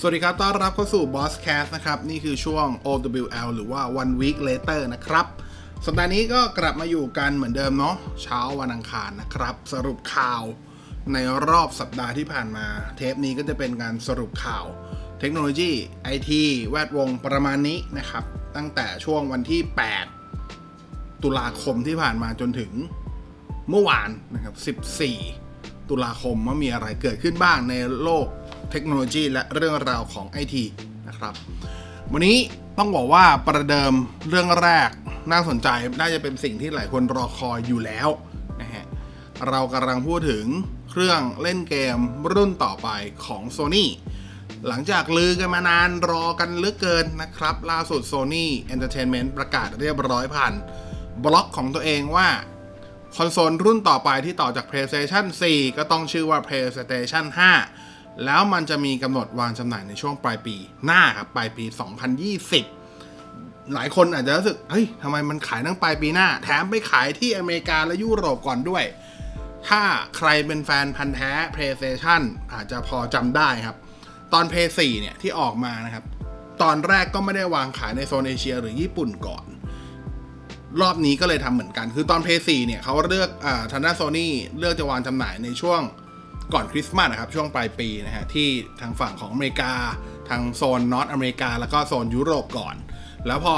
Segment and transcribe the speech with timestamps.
[0.00, 5.26] สวัสดีครับ ต้อนรับเข้าสู่ Boss Cast นะครับ นี่คือช่วง OWL หรือว่า One Week Later นะครับ
[5.86, 10.42] สัปดาห์นี้ก็กลับมาอยู่กันเหมือนเดิมเนาะ เช้าวันอังคารนะครับ สรุปข่าว
[11.12, 11.16] ใน
[11.48, 12.66] รอบสัปดาห์ที่ผ่านมา
[12.96, 14.64] เทปนี้ก็จะเป็นการสรุปข่าว
[15.20, 15.72] เทคโนโลยี
[16.02, 18.24] ไอทีแวดวงประมาณนี้นะครับ
[18.56, 19.60] ตั้งแต่ช่วงวันที่
[20.42, 22.72] 8 ตุลาคมที่ผ่านมาจนถึง
[23.70, 24.78] เมื่อวานนะครับ
[25.30, 28.28] 14 ตุลาคมว่ามีอะไรเกิดขึ้นบ้างในโลก
[28.70, 30.64] เทคโนโลยีและเรื่องราวของไอที
[31.08, 31.34] นะครับ
[32.12, 32.38] วันนี้
[32.78, 33.92] ต้องบอกว่าประเดิม
[34.28, 34.90] เรื่องแรก
[35.32, 35.68] น่าสนใจ
[36.00, 38.08] น่าจะเป็นสิ่งที่หลายคนรอคอยอยู่แล้ว
[38.60, 38.84] นะฮะ
[39.48, 40.46] เรากำลังพูดถึง
[40.90, 41.98] เครื่องเล่นเกม
[42.32, 42.88] รุ่นต่อไป
[43.26, 43.86] ของ Sony
[44.66, 50.52] หลังจากลือกันมานานรอกันเลือเกินนะครับ ล่าสุด Sony Entertainment ประกาศเรียบร้อยผ่าน
[51.24, 52.28] บล็อกของตัวเองว่า
[53.16, 61.64] คอนโซลรุ่นต่อไปที่ต่อจาก PlayStation 4 ก็ต้องชื่อว่า PlayStation 5 แล้วมันจะมีกำหนดวางจำหน่ายในช่วงปลายปีหน้าครับ ปลายปี
[62.88, 68.84] 2020 หลายคนอาจจะรู้สึก เฮ้ยทำไมมันขายตั้งปลายปีหน้า แถมไปขายที่อเมริกาและยุโรปก่อนด้วย
[69.68, 69.82] ถ้า
[70.16, 72.22] ใครเป็นแฟนพันธ์แท้ PlayStation
[72.52, 73.76] อาจจะพอจำได้ครับ
[74.32, 76.04] ตอน Play 4เนี่ย ที่ออกมานะครับ
[76.62, 79.44] ตอนแรกก็ไม่ได้วางขายในโซนเอเชียหรือญี่ปุ่นก่อน
[80.80, 85.80] รอบนี้ก็เลยทำเหมือนกัน คือตอน p 4เนี่ยเขาเลือกอ่าทางด้านโซนี่เลือกจะวางจำหน่ายในช่วง
[86.54, 88.48] ก่อนคริสต์มาสนะครับช่วงปลายปีนะฮะที่
[88.80, 89.72] ทางฝั่งของอเมริกา
[90.28, 92.76] ทางโซนนอตอเมริกา แล้วก็โซนยุโรปก่อน
[93.26, 93.56] แล้วพอ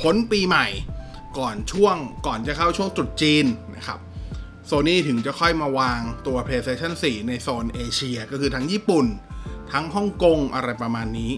[0.00, 0.66] พ้นปีใหม่
[1.38, 3.98] ก่อนช่วงก่อนจะเข้าช่วงตรุษจีนนะครับ
[4.66, 9.06] โซนี่ถึงจะค่อยมาวางตัว PlayStation 4 ในโซนเอเชีย ก็คือทั้งญี่ปุ่น
[9.72, 11.32] ทั้งฮ่องกงอะไรประมาณนี้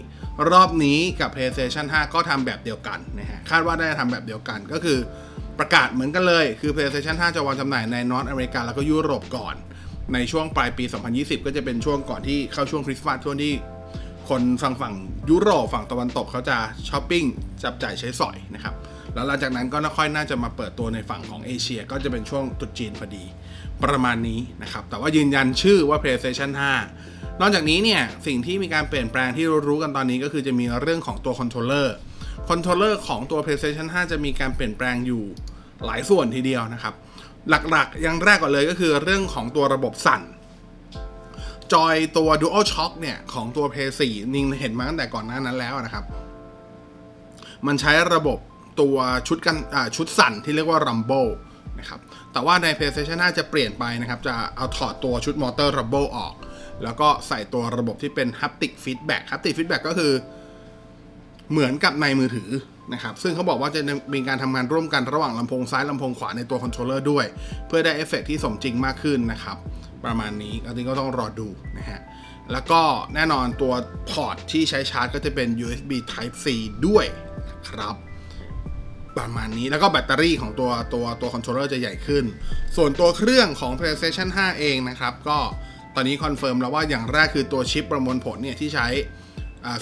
[0.51, 4.99] รอบนี้กับ PlayStation 5 ก็ทำแบบเดียวกันนะฮะคาดว่าได้ทำแบบเดียวกันก็คือ
[5.59, 9.55] ประกาศเหมือนกันเลย คือ PlayStation 5 จะวางจำหน่ายในนอตอเมริกาแล้วก็ยุโรปก่อน
[10.13, 10.83] ในช่วงปลายปี
[11.15, 13.53] 2020 ก็จะเป็นช่วงก่อนที่เข้าช่วงคริสต์มาสช่วงที่
[14.29, 14.93] คนฝั่งฝั่ง
[15.29, 16.57] ยุโรปฝั่งตะวันตกเขาจะ
[16.89, 17.25] ช้อปปิ้ง
[17.63, 18.73] จับจ่ายใช้สอยนะครับ
[19.13, 23.23] แล้วหลังจากนั้นก็ค่อยน่าจะมาเปิดตัวในฝั่งของเอเชีย ก็จะเป็นช่วงตุจีนพอดี
[23.83, 26.51] ประมาณนี้นะครับแต่ว่ายืนยันชื่อว่า PlayStation
[26.95, 31.95] 5 นอกจากนี้เนี่ยสิ่งที่มีการเปลี่ยนแปลงที่รู้กันตอนนี้ก็คือจะมีเรื่องของตัว controller
[32.49, 35.23] controller ของตัว PlayStation 5 จะมีการเปลี่ยนแปลงอยู่
[35.85, 36.93] หลายส่วนทีเดียวนะครับ
[37.49, 40.21] หลักๆอย่างแรกก่อนเลยก็คือเรื่องของตัวระบบสั่น
[41.73, 44.03] จอยตัว Dual Shock เนี่ย ของตัว PS4
[44.35, 46.05] นี่เห็นมาตั้งแต่ก่อนหน้านั้นแล้วนะครับ
[47.67, 48.39] มันใช้ระบบ
[48.81, 48.95] ตัว
[49.27, 49.57] ชุดกัน
[49.95, 51.31] ชุดสั่นที่เรียกว่า Rumble
[51.79, 51.99] นะครับ
[52.33, 56.33] แต่ว่าใน PlayStation 5จะเปลี่ยนไปนะครับ จะเอาถอดตัวชุดมอเตอร์ Rumble ออก
[56.83, 60.13] แล้วก็ใส่ตัวระบบที่เป็น Haptic Feedback Haptic Feedback ก็คือ
[61.51, 62.49] เหมือนกับในมือถือ
[62.93, 63.81] นะครับซึ่งเขาบอกว่าจะ
[64.13, 67.25] มีการทำงานร่วมกันระหว่างลำโพงซ้ายลำโพงขวาในตัว controller ด้วย
[67.67, 69.57] เพื่อได้เอฟเฟกที่สมจริงมากขึ้นนะครับ
[70.05, 71.47] ประมาณนี้อันนี้ก็ต้องรอดู
[71.77, 72.01] นะฮะ
[72.51, 72.81] แล้วก็
[73.15, 73.73] แน่นอนตัว
[74.09, 76.45] port ที่ใช้ชาร์จก็จะเป็น USB Type C
[76.87, 77.05] ด้วย
[77.69, 77.95] ครับ
[79.17, 82.25] ประมาณนี้แล้วก็แบตเตอรี่ของตัวตัวตัว controller จะใหญ่ขึ้น
[82.77, 85.39] ส่วนตัวเครื่องของ PlayStation 5 เองนะครับ ก็
[85.95, 88.87] ตอนนี้ confirm แล้วว่าอย่างแรกคือตัวชิปประมวลผลเนี่ยที่ใช้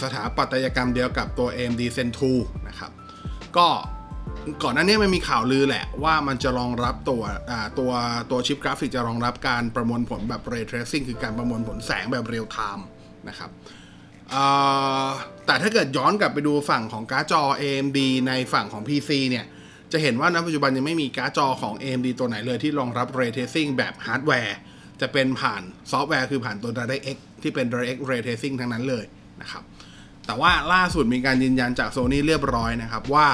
[0.03, 2.91] สถาปัตยกรรมเดียวกับตัว AMD Zen 2 นะครับ
[3.57, 3.67] ก็
[4.63, 7.21] ก่อนหน้านี้มันมีข่าวลือแหละว่ามันจะรองรับตัว
[7.79, 7.91] ตัว
[8.31, 12.85] ตัวชิปกราฟิกจะรองรับการประมวลผลแบบ Ray Tracing คือการประมวลผลแสงแบบ real-time
[13.29, 13.49] นะครับ
[15.45, 19.45] แต่ถ้าเกิดย้อนกลับไปดูฝั่งของการ์ดจอ AMD ในฝั่งของ PC เนี่ย
[19.91, 24.57] จะเห็นว่าณปัจจุบันยังไม่มีการ์ดจอของ AMD ตัวไหนเลยที่รองรับ Ray Tracing แบบฮาร์ดแวร์
[25.01, 25.61] จะเป็นผ่าน
[25.91, 29.05] ซอฟต์แวร์คือผ่านตัว DirectX ที่เป็น DirectX Ray Tracing ทั้งนั้นเลย
[29.41, 29.63] นะครับ
[30.29, 33.27] แต่ว่าล่าสุดมีการยืนยันจาก Sony เรียบร้อยนะครับว่า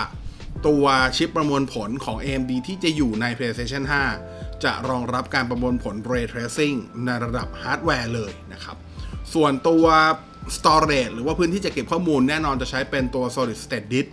[0.67, 0.83] ตัว
[1.17, 3.83] ชิปประมวลผลของ AMD ที่จะอยู่ใน PlayStation
[4.23, 8.77] 5 จะรองรับการประมวลผล Ray Tracing ในระดับฮาร์ดแวร์เลยนะครับ
[9.33, 9.85] ส่วนตัว
[10.55, 14.07] Storage หรือว่าพื้นที่จะเก็บข้อมูลแน่นอนจะใช้เป็นตัว Solid State Disk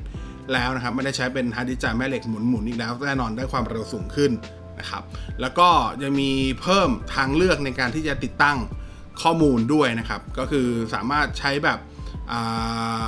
[0.52, 4.32] แล้วนะครับ ไม่ได้ใช้เป็นฮาร์ดดิสก์จานแม่เหล็กหมุนๆอีกแล้วแน่นอนได้ความเร็วสูงขึ้น
[4.80, 5.02] นะครับ
[5.40, 5.68] แล้วก็
[6.02, 8.58] ยังมีเพิ่มทางเลือกในการที่จะติดตั้ง
[9.22, 11.78] ข้อมูลด้วยนะครับ ก็คือสามารถใช้แบบ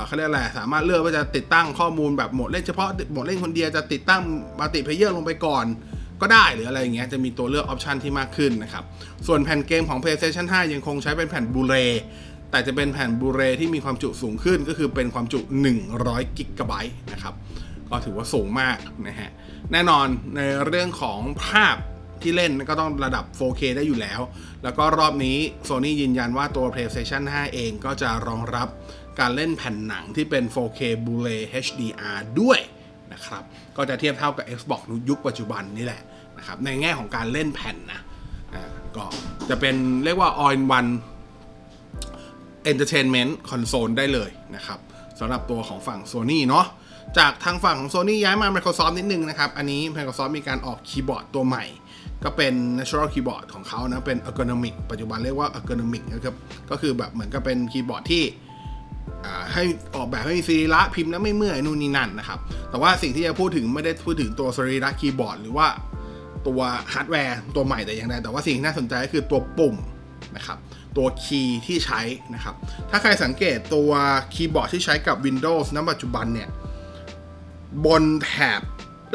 [0.05, 4.21] เขาเรียกอะไรสามารถเลือกว่าจะติดตั้งข้อมูลแบบโหมดเล่นเฉพาะโหมดเล่นคนเดียวจะติดตั้ง
[4.59, 5.65] multiplayer ลงไปก่อน
[6.21, 8.83] ก็ได้หรืออะไรอย่างเงี้ยจะมีตัวเลือกออปชันที่มากขึ้นนะครับ
[9.27, 11.75] ส่วนแผ่นเกมของ PlayStation 5 ยังคงใช้เป็นแผ่นบูเร
[12.51, 15.39] แต่จะเป็นแผ่นบูเรที่มีความจุสูงขึ้นก็คือเป็นความจุ
[15.87, 17.33] 100กิกะไบต์นะครับ
[17.89, 18.77] ก็ถือว่าสูงมาก
[19.07, 19.31] นะฮะ
[19.71, 21.75] แน่นอนในเรื่องของภาพ
[22.21, 24.19] ที่เล่นก็ต้องระดับ 4K ได้อยู่แล้ว
[24.63, 25.37] แล้วก็รอบนี้
[25.67, 28.67] Sony ยืนยันว่าตัว PlayStation 5 เองก็จะรองรับ
[29.19, 32.59] การเล่นแผ่นหนังที่เป็น 4K Blu-ray HDR ด้วย
[33.13, 33.43] นะครับ
[33.77, 36.01] ก็จะเทียบเท่ากับ Xbox ยุคปัจจุบันนี่แหละ
[36.37, 38.01] นะครับ ในแง่ของการเล่นแผ่นนะ
[38.95, 39.05] ก็
[39.49, 40.91] จะเป็นเรียกว่า all in one
[42.71, 44.79] Entertainment Console ได้เลยนะครับ
[45.19, 46.65] สำหรับตัวของฝั่ง Sony เนาะ
[47.17, 51.65] จากทางฝั่งของ Sony ย้ายมา Microsoft นิดนึงนะครับ อันนี้ Microsoft มีการออกคีย์บอร์ดตัวใหม่
[52.23, 56.35] ก็เป็น Natural Keyboard ของเขานะ เป็น Ergonomic ปัจจุบันเรียกว่า Ergonomic นะครับ
[56.69, 58.23] ก็คือแบบเหมือนกับเป็นคีย์บอร์ดที่
[59.53, 59.63] ให้
[59.95, 62.39] ออกแบบให้มีสรีระพิมพ์แล้วไม่เมื่อยนู่นนี่นั่นนะครับ
[62.69, 65.67] แต่ว่าสิ่งที่จะพูดถึงไม่ได้พูดถึงตัวสรีระคีย์บอร์ด หรือว่า
[66.47, 66.59] ตัว
[66.93, 69.75] ฮาร์ดแวร์ตัวใหม่แต่อย่างใดแต่ว่าสิ่งที่น่าสนใจก็คือตัวปุ่ม
[70.35, 70.57] นะครับ
[70.97, 72.01] ตัวคีย์ที่ใช้
[72.33, 72.55] นะครับ
[72.89, 73.91] ถ้าใครสังเกตตัว
[74.33, 76.49] คีย์บอร์ดที่ใช้กับ Windows ณปัจจุบันเนี่ย
[77.85, 78.61] บนแถบ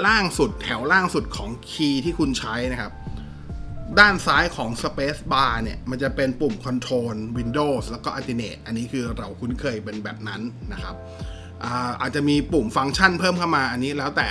[0.06, 2.92] ล่างสุดแถวล่างสุดของคีย์ที่คุณใช้นะครับ
[3.98, 10.40] ด้านซ้ายของ Space Bar เนี่ย มันจะเป็นปุ่ม Control Windows แล้วก็ Alternate อันนี้คือเราคุ้นเคยเป็นแบบนั้น
[10.72, 10.94] นะครับ
[11.64, 14.28] อาอาจจะมีปุ่มฟังก์ชันเพิ่มเข้ามาอันนี้แล้วแต่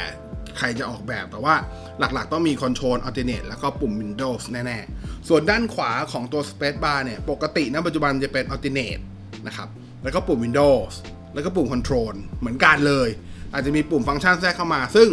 [0.57, 1.55] ใครจะออกแบบแต่ว่า
[1.99, 9.01] หลักๆ ต้องมี Control Alternate แล้วก็ปุ่ม Windows แน่ ๆ ส่วนด้านขวาของตัว Space Bar เนี่ย ปกติณปัจจุบันจะเป็น Alternate
[9.47, 9.69] นะครับ
[10.03, 10.93] แล้วก็ปุ่ม Windows
[11.33, 13.09] แล้วก็ปุ่ม Control เหมือนกันเลย
[13.53, 15.09] อาจจะมีปุ่มฟังก์ชันแทรกเข้ามา ซึ่ง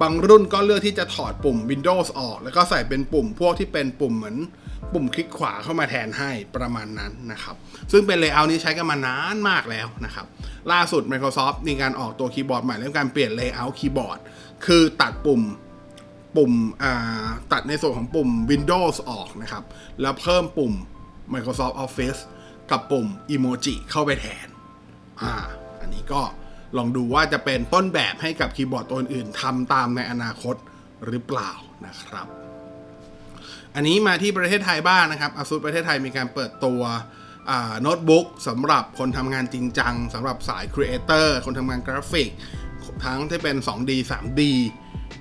[0.00, 4.36] บางรุ่นก็เลือกที่จะถอดปุ่ม Windows ออก แล้วก็ใส่เป็นปุ่มพวกที่เป็นปุ่มเหมือน
[4.92, 7.56] ปุ่มคลิกขวาเข้ามาแทนให้ประมาณนั้นนะครับ
[7.92, 10.26] ซึ่งเป็น layout นี้ใช้กันมานานมากแล้วนะครับ
[10.72, 14.18] ล่าสุด Microsoft มีการออกตัวคีย์บอร์ดใหม่เรื่องการเปลี่ยน layout คีย์บอร์ด
[14.66, 15.42] คือตัดปุ่ม
[16.36, 16.52] ปุ่ม
[17.52, 19.64] ตัดในส่วนของปุ่ม Windows ออกนะครับ
[20.00, 20.72] แล้วเพิ่มปุ่ม
[21.34, 22.20] Microsoft Office
[22.70, 24.46] กับปุ่ม Emoji เข้าไปแทน
[25.22, 25.32] อ่า
[25.80, 26.22] อันนี้ก็
[26.78, 30.56] ลองดูว่าจะเป็นต้นแบบให้กับคีย์บอร์ดตัวอื่นทำตามในอนาคต
[31.06, 31.50] หรือเปล่า
[31.86, 32.26] นะครับ
[33.74, 36.80] อันนี้มาที่ประเทศไทยบ้างนะครับ ASUS ประเทศไทยมีการเปิดตัว
[37.82, 42.30] โน้ตบุ๊กสำหรับคนทำงานจริงจังสำหรับสายครีเอเตอร์คนทำงานกราฟิก
[43.04, 44.40] ทั้งที่เป็น 2D 3D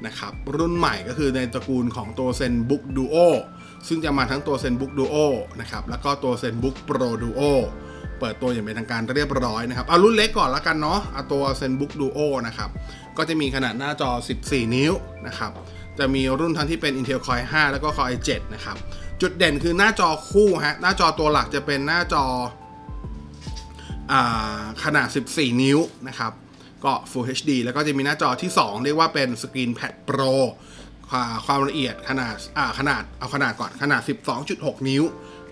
[0.05, 3.17] นะครับรุ่นใหม่ก็คือในตระกูลของตัว ZenBook Duo
[3.87, 5.17] ซึ่งจะมาทั้งตัว ZenBook Duo
[5.61, 7.41] นะครับแล้วก็ตัว ZenBook Pro Duo
[8.19, 12.69] เปิดตัวอย่างเป็นทางการเรียบร้อยนะครับ เอารุ่นเล็กก่อนล้วกันเนาะเอาตัว ZenBook Duo นะครับ
[13.17, 14.09] ก็จะมีขนาดหน้าจอ
[14.43, 14.93] 14 นิ้ว
[15.27, 15.51] นะครับ
[15.99, 18.77] จะมีรุ่นทั้งที่เป็น Intel Core i5 แล้วก็ Core i7 นะครับ
[19.21, 26.31] จุดเด่นคือหน้าจอคู่ฮะ หน้าจอตัวหลักจะเป็นหน้าจอาขนาด 14 นิ้วนะครับ
[26.85, 30.33] ก็ Full HD แล้วก็จะมีหน้าจอที่ 2 เรียกว่าเป็น Screen Pad Pro
[31.45, 32.35] ความละเอียดขนาด
[32.79, 34.01] ขนาดเอาขนาดก่อนขนาด
[34.45, 35.03] 12.6 นิ้ว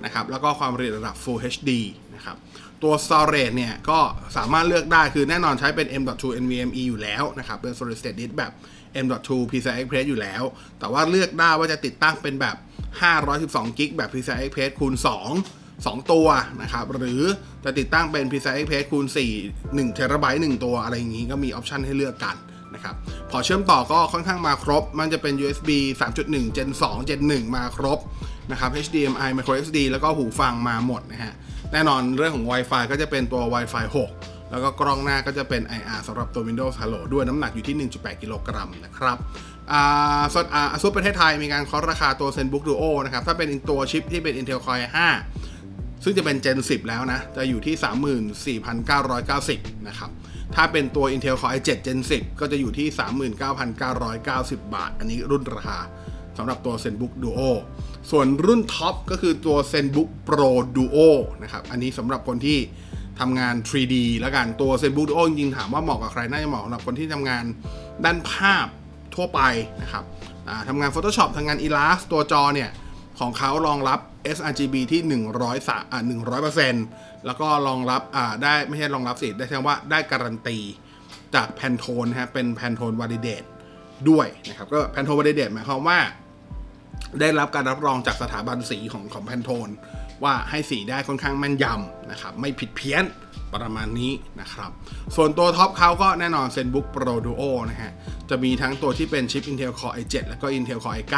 [0.03, 1.69] นะครับ แล้วก็ความละเอียดระดับ Full HD
[2.15, 2.35] นะครับ
[2.83, 3.99] ตัว storage เนี่ย ก็
[4.37, 8.51] สามารถเลือกได้คือแน่นอนใช้เป็น M.2 NVMe อยู่แล้วนะครับ เป็น solid state disk แบบ
[9.05, 10.43] M.2 PCI Express อยู่แล้ว
[10.79, 12.55] แต่ว่าเลือกได้ว่าจะติดตั้งเป็นแบบ
[13.17, 14.93] 512 กิกแบบ PCI Express คูณ
[15.45, 16.27] 2 2 ตัว
[16.61, 17.21] นะครับ หรือ
[17.65, 22.35] จะติดตั้งเป็น PCI Express คูณ 4 1 t b 1 ตัวอะไรอย่างนี้ก็มีออปชันให้เลือกกัน
[22.73, 22.95] นะครับ
[23.31, 25.69] พอเชื่อมต่อก็ค่อนข้างมาครบ มันจะเป็น USB
[26.13, 27.99] 3.1 Gen 2 Gen 1 มาครบ
[28.51, 31.33] นะครับ HDMI Micro SD แล้วก็หูฟังมาหมดนะฮะ
[31.73, 33.85] แน่นอนเรื่องของ Wi-Fi ก็จะเป็นตัว Wi-Fi
[34.17, 39.17] 6 แล้วก็กล้องหน้าก็จะเป็น IR สำหรับตัว Windows Hello ด้วยน้ำหนักอยู่ที่ 1.8 กิโลกรัมนะครับ
[39.71, 39.73] อ
[40.33, 44.97] ส่วนอ่าซุปประเทศไทยมีการเคาะราคาตัว ZenBook Duo นะครับ ถ้าเป็นตัวชิปที่เป็น Intel Core i5
[46.03, 47.75] ซึ่งจะเป็น Gen 10 แล้วนะ จะอยู่ที่
[49.75, 50.09] 34,990 นะครับ
[50.55, 52.87] ถ้าเป็นตัว Intel Core i7 Gen 10 ก็จะอยู่ที่
[53.61, 55.79] 39,990 บาท อันนี้รุ่นราคา
[56.37, 57.51] สำหรับตัว ZenBook Duo
[58.11, 61.09] ส่วนรุ่นท็อปก็คือตัว ZenBook Pro Duo
[61.43, 62.59] นะครับ อันนี้สำหรับคนที่
[63.19, 67.43] ทำงาน 3D แล้วกัน ตัว ZenBook Duo จริงๆถามว่าเหมาะกับใคร น่าจะเหมาะสำหรับคนที่ทำงาน
[68.05, 68.67] ด้านภาพ
[69.15, 69.41] ทั่วไป
[69.81, 70.03] นะครับ
[70.69, 72.69] ทำงาน Photoshop ทำงาน Illustrator ตัวจอเนี่ย
[73.19, 73.99] ของเขารองรับ
[74.37, 75.01] sRGB ที่
[75.35, 76.01] 100สอ่า
[76.63, 80.57] 100%แล้วก็รองรับอ่าได้ไม่ใช่รองรับสิ ได้ใช้ว่าได้การันตี
[81.35, 83.43] จาก Pantone นะฮะ เป็นแพนโทนว a ลิเดต
[84.09, 85.99] ด้วยนะครับ ก็ Pantone Validated หมายความว่า
[87.19, 89.69] ได้รับการรับรองจากสถาบันสีของของ Pantone
[90.23, 93.03] ว่าให้สีได้ค่อนข้างแม่นยำนะครับ ไม่ผิดเพี้ยน
[93.55, 94.71] ประมาณนี้นะครับ
[95.15, 97.91] ส่วนตัว top เขาก็แน่นอน ZenBook Pro Duo นะฮะ
[98.29, 101.17] จะมีทั้งตัวที่เป็นชิป Intel Core i7 แล้วก็ Intel Core i9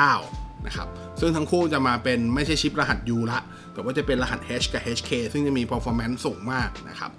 [0.67, 0.87] นะครับ
[1.19, 3.39] ซึ่งทั้งคู่จะมาเป็นไม่ใช่ชิปรหัส U ละ
[3.73, 7.11] แต่ว่าจะเป็นรหัส H กับ HK ซึ่งจะมี performance สูงมากนะครับ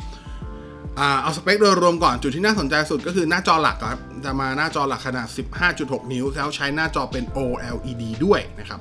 [0.96, 5.28] เอาสเปคโดยรวมก่อนจุดที่น่าสนใจสุดก็คือหน้าจอหลักครับ จะมาหน้าจอหลักขนาด
[5.70, 8.80] 15.6 นิ้ว แล้วใช้หน้าจอเป็น OLED ด้วยนะครับ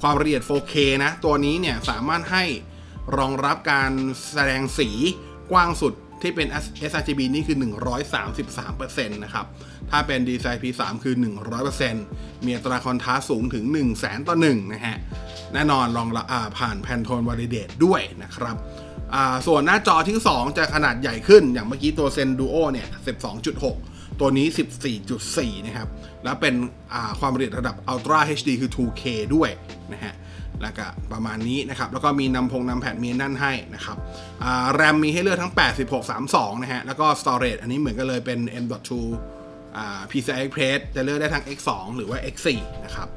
[0.00, 2.44] ความละเอียด 4K นะ ตัวนี้เนี่ยสามารถให้
[3.18, 3.90] รองรับการ
[4.32, 4.88] แสดงสี
[5.50, 5.92] กว้างสุด
[6.22, 6.48] ที่เป็น
[6.90, 7.56] sRGB นี่คือ
[8.14, 9.46] 133%นะครับ
[9.90, 11.14] ถ้าเป็น DCI P3 คือ
[11.80, 14.96] 100%มีอัตราคอนทราสสูงถึง 1 0 0 0 0 0ต่อ1นะฮะ
[15.52, 16.26] แน่นอนรองรับ
[16.58, 18.56] ผ่านแพนโทนว a ลิเดตด้วยนะครับ
[19.46, 22.88] ส่วนหน้าจอที่ 2 จะขนาดใหญ่ขึ้นอย่างเมื่อกี้ตัว Zen Duo เนี่ย
[23.52, 24.46] 12.6 ตัวนี้
[25.06, 25.88] 14.4 นะครับ
[26.24, 26.54] แล้วเป็น
[27.20, 29.02] ความละเอียดระดับ Ultra HD คือ 2K
[29.34, 29.50] ด้วย
[29.92, 30.14] นะฮะ
[30.62, 33.96] แล้วก็ประมาณนี้นะครับ แล้วก็มีนำพงนำแผ่นมีนั่นให้นะครับ
[34.74, 35.52] แรมมีให้เลือกทั้ง
[35.88, 38.90] 86 32 นะฮะ แล้วก็ storage อันนี้เหมือนกันเลยเป็น M.2
[40.10, 42.48] PCI Express จะเลือกได้ทั้ง X2 หรือว่า X4
[42.84, 43.08] นะครับ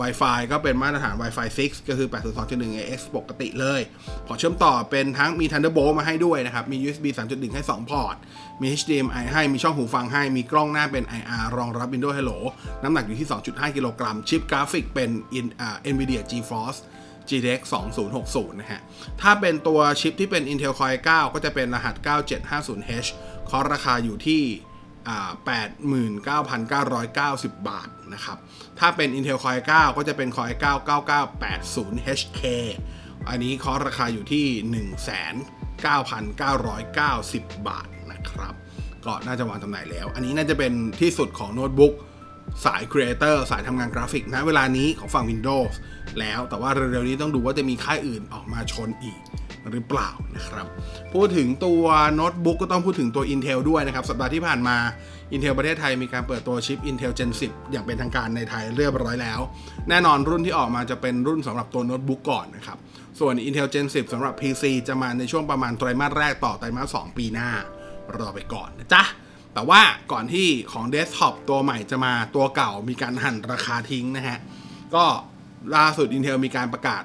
[0.00, 2.08] Wi-Fi ก็เป็นมาตรฐาน Wi-Fi 6 ก็คือ
[2.42, 3.80] 802.11 ax ปกติเลย
[4.26, 8.16] พอเชื่อมต่อเป็นทั้งมี Thunderbolt มาให้ด้วยนะครับ มี USB 3.1 ให้ 2 พอร์ต
[8.60, 12.38] มี HDMI ให้ มีช่องหูฟังให้ มีกล้องหน้าเป็น IR รองรับ Windows Hello
[12.82, 16.80] น้ำหนักอยู่ที่ 2.5 กิโลกรัม ชิปกราฟิกเป็น in, uh, NVIDIA GeForce
[17.28, 17.60] GTX
[18.10, 18.80] 2060 นะฮะ
[19.20, 23.08] ถ้าเป็นตัวชิปที่เป็น Intel Core i9 ก็จะเป็นรหัส 9750H
[23.50, 24.42] เคาะราคาอยู่ที่
[25.10, 28.38] 89,990 บาทนะครับ
[28.78, 32.42] ถ้าเป็น Intel Core i9 ก็จะเป็น Core i9 9980HK
[33.28, 34.46] อันนี้เคาะราคาอยู่ที่
[37.50, 38.54] 19,990 บาทนะครับ
[39.06, 41.94] ก็น่าจะวางจำหน่ายแล้ว อันนี้น่าจะเป็นที่สุดของโน้ตบุ๊ก
[42.64, 45.72] สาย creator สายทำงานกราฟิกนะเวลานี้ของฝั่ง Windows
[46.20, 49.18] แล้วแต่ว่าเร็วๆนี้ต้องดูว่าจะมีค่ายอื่นออกมาชนอีก
[49.70, 50.66] หรือเปล่านะครับ
[51.14, 54.76] พูดถึงตัวโน้ตบุ๊กก็ต้องพูดถึงตัว Intel ด้วยนะครับ สัปดาห์ที่ผ่านมา
[55.34, 59.40] Intel ประเทศไทยมีการเปิดตัวชิป Intel Gen 10 อย่างเป็นทางการในไทยเรียบร้อยแล้ว
[59.88, 62.78] แน่นอนรุ่นที่ออกมาจะเป็นรุ่นสำหรับตัวโน้ตบุ๊กก่อนนะครับ
[63.20, 67.50] ส่วน Intel Gen 10สำหรับ PC จะมาในช่วงประมาณไตรมาสแรกต่อไตรมาส2ปีหน้า
[68.18, 69.02] รอไปก่อนนะจ๊ะ
[69.54, 69.80] แต่ว่า
[70.12, 74.38] ก่อนที่ของเดสก์ท็อปตัวใหม่จะมาตัวเก่ามีการหั่นราคาทิ้งนะฮะ
[74.94, 75.04] ก็
[75.76, 77.02] ล่าสุด Intel มีการประกาศ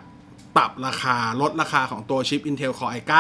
[0.58, 3.14] ปรับราคาลดราคาของตัวชิป Intel Core i9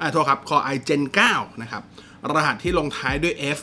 [0.00, 1.02] อ่าโทษครับ Core i Gen
[1.32, 1.82] 9 นะครับ
[2.32, 3.58] รหัสที่ลงท้ายด้วย F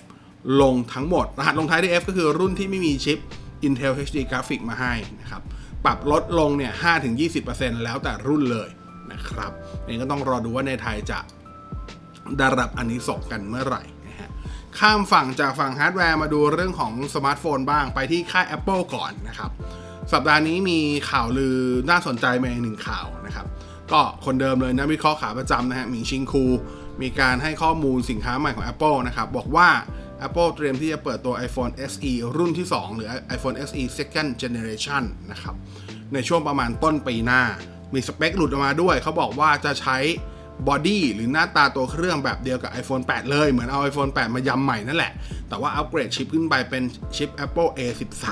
[0.62, 3.20] ลงทั้งหมด รหัสลงท้ายด้วย F ก็คือรุ่นที่ไม่มีชิป
[3.68, 5.42] Intel HD Graphic มาให้นะครับ
[5.86, 6.74] ปรับลดลงเนี่ย
[7.28, 8.70] 5-20%แล้วแต่รุ่นเลย
[9.12, 9.52] นะครับ
[9.88, 11.20] นี่ก็ต้องรอดูว่าในไทยจะ
[12.38, 14.30] ได้รับอานิสงส์กันเมื่อไหร่นะฮะ
[14.80, 19.52] ข้ามฝั่งจากฝั่งฮาร์ดแวร์มาดูเรื่องของสมาร์ทโฟนบ้างไปที่ค่าย Apple ก่อนนะครับ
[20.12, 20.80] สัปดาห์นี้มี
[21.10, 21.58] ข่าวลือ
[21.90, 23.46] น่าสนใจมาอีกหนึ่งข่าวนะครับ
[23.92, 26.46] ก็คนเดิมเลยนักวิเคราะห์ขาประจำนะฮะ Ming-Chi Kuo
[27.02, 29.70] มีการให้ข้อมูลสินค้าใหม่ของ Apple นะครับ บอกว่า
[30.28, 35.56] Apple เตรียมที่จะเปิดตัว iPhone SE รุ่นที่ 2 หรือ iPhone SE Second Generation นะครับ
[36.14, 37.44] ในช่วงประมาณต้นปีหน้า
[37.94, 39.98] มีสเปคหลุดออกมาด้วย เขาบอกว่าจะใช้
[40.68, 45.12] body หรือหน้าตาตัวเครื่องแบบเดียวกับ iPhone 8 เลย เหมือนเอา iPhone 8 มายำใหม่นั่นแหละ
[45.50, 46.84] แต่ว่าอัปเกรดชิปขึ้นไปเป็น
[47.16, 48.26] ชิป Apple A13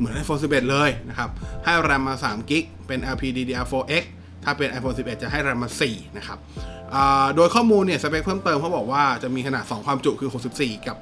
[0.00, 1.30] เหมือน iPhone 11 เลยนะครับ
[1.64, 4.04] ให้ RAM มา 3 กิกเป็น LPDDR4X
[4.44, 6.38] ถ้าเป็น iPhone 11 จะให้ RAM มา 4 นะครับ
[7.36, 10.96] โดยข้อมูลเนี่ยสเปคเพิ่มเติมเขาบอกว่าจะมีขนาด 2 ความจุคือ 64 กับ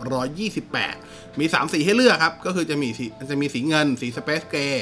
[0.66, 4.76] 128 มี 3 สีให้เลือกครับ ก็คือจะมีสีจะมีสีเงิน สี Space Gray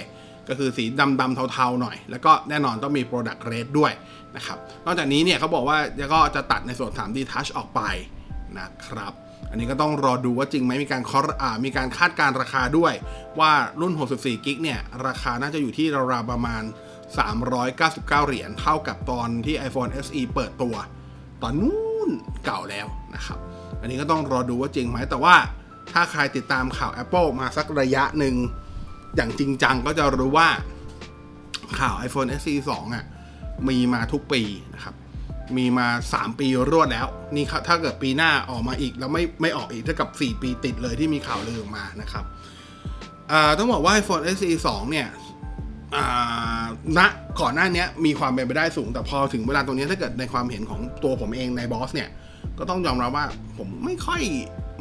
[0.49, 3.93] ก็คือสีดำดำๆเทาๆหน่อย แล้วก็แน่นอนต้องมี Product Red ด้วย
[4.37, 5.79] นะครับ นอกจากนี้เนี่ยเขาบอกว่า
[6.15, 7.81] ก็จะตัดในส่วน 3D Touch ออกไป
[8.59, 9.13] นะครับ
[9.50, 12.93] อันนี้ก็ต้องรอดูว่าจริงไหมมีการคอร์อ่ามีการคาดการราคาด้วย
[13.41, 16.62] ว่ารุ่น 64 กิกเนี่ย ราคาน่าจะอยู่ที่ราวๆประมาณ
[17.45, 20.75] 399 เหรียญเท่ากับตอนที่ iPhone SE เปิดตัว
[21.43, 22.11] ตอนนู้น
[22.45, 23.38] เก่าแล้วนะครับ
[23.81, 25.35] อันนี้ก็ต้องรอดูว่าจริงไหมแต่ว่า
[25.93, 28.35] ถ้าใครติดตามข่าว Apple มาสักระยะหนึ่ง
[29.17, 30.49] อย่างจริงจังก็จะรู้ว่า
[31.79, 33.05] ข่าว iPhone SE 2อะ
[33.69, 34.43] มีมาทุกปี
[34.75, 34.95] นะครับ
[35.57, 42.25] มีมา 3 ปีรวดแล้ว นี่ถ้าเกิดปีหน้าออกมาอีก แล้วไม่ไม่ออกอีกเท่ากับ 4 ปีติดเลยที่มีข่าวลือออกมานะครับ
[43.59, 45.09] ต้องบอกว่า iPhone SE 2 เนี่ย
[46.99, 47.00] ณ
[47.41, 52.09] ก่อนหน้านี้มีความเป็นไปได้สูง แต่พอถึงเวลาตรงนี้ถ้าเกิดในความเห็นของตัวผมเองในบอสเนี่ย
[52.59, 53.26] ก็ต้องยอมรับว่า
[53.59, 54.23] ผมไม่ค่อย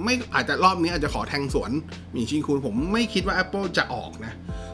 [0.03, 1.71] ไม่อาจจะรอบนี้อาจจะขอแทงสวน
[2.15, 4.33] มีชิงคูณผมไม่คิดว่า Apple จะออกนะ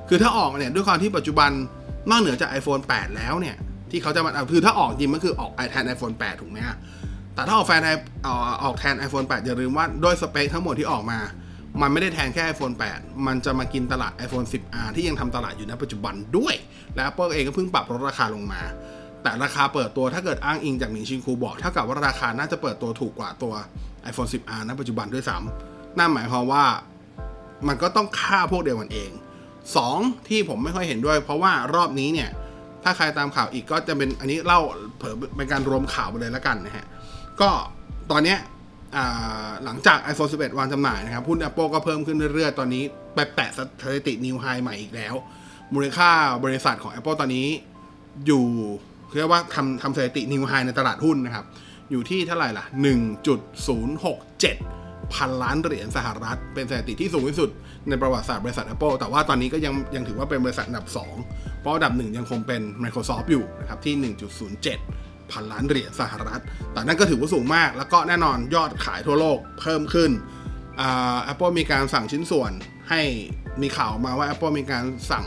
[0.10, 1.52] คือถ้าออกเนี่ยด้วยความที่ปัจจุบัน
[2.10, 3.56] นอกเหนือจาก iPhone 8 แล้วเนี่ย
[3.92, 6.78] ที่เขาจะมาคือถ้าออกจริงมันคือออกแทน iPhone 8 ถูกไหมฮะ
[7.36, 7.82] แต่ถ้าออกแฟน
[8.24, 8.28] เอ
[8.64, 11.20] ออกแทน iPhone 8 อย่าลืมว่าด้วยสเปคทั้งหมดที่ออกมา
[11.82, 16.56] มันไม่ได้แทนแค่ iPhone 8 มันจะมากินตลาด iPhone 10R ที่ยังทำตลาดอยู่ในปัจจุบันด้วย
[16.96, 18.62] และ Apple เองก็เพิ่งปรับลดราคาลงมา
[19.24, 23.54] แต่ราคาเปิดตัวถ้าเกิดอ้างอิงจากหมิงชิงคูบอกเท่ากับว่าราคาน่าจะเปิดตัวถูกกว่าตัว
[24.10, 26.66] iPhone 10R ณปัจจุบันด้วยซ้ำนั่นหมายความว่า
[27.68, 29.12] มันก็ต้องค่าพวกเดียวกันเอง
[29.70, 32.30] 2 ที่ผมไม่ค่อยเห็นด้วย เพราะว่ารอบนี้เนี่ย
[32.84, 34.62] ถ้าใครตามข่าวอีกก็จะเป็นอันนี้เล่า
[35.00, 36.86] เผยเป็นการรวมข่าวไปเลยแล้วกันนะฮะ
[37.42, 37.50] ก็
[38.12, 38.40] ตอนเนี้ย
[39.66, 42.84] หลังจาก iPhone 11 วางจำหน่ายนะครับหุ้น Apple ก็เพิ่มขึ้นเรื่อยๆ ตอนนี้
[43.16, 43.60] ไปแตะส
[43.96, 45.14] ถิตินิวไฮใหม่อีกแล้ว
[45.74, 46.10] มูลค่า
[46.46, 47.48] บริษัทของ Apple ตอนนี้
[48.26, 48.46] อยู่
[49.18, 51.46] เรียกว่าทำทำสถิตินิวไฮในตลาดหุ้นนะครับ
[51.92, 52.66] อยู่ที่เท่าไหร่ล่ะ
[53.90, 57.50] 1.067 พันล้านเหรียญสหรัฐ เป็นสถิติที่สูงที่สุด
[57.90, 64.14] ในประวัติศาสตร์บริษัท Apple แต่ว่าตอนนี้ก็ยังยังถือว่าเป็นบริษัทอันดับ 2 เพราะอันดับ1ยังคงเป็น Microsoft อยู่นะครับที่
[64.64, 66.42] 1.07 พันล้านเหรียญสหรัฐ
[66.74, 70.12] แต่นั่นก็ถือว่าสูงมาก แล้วก็แน่นอนยอดขายทั่วโลกเพิ่มขึ้น
[71.32, 72.52] Apple มีการสั่งชิ้นส่วน
[72.90, 73.02] ให้
[73.62, 75.26] มีข่าวมาว่า Apple มีการสั่ง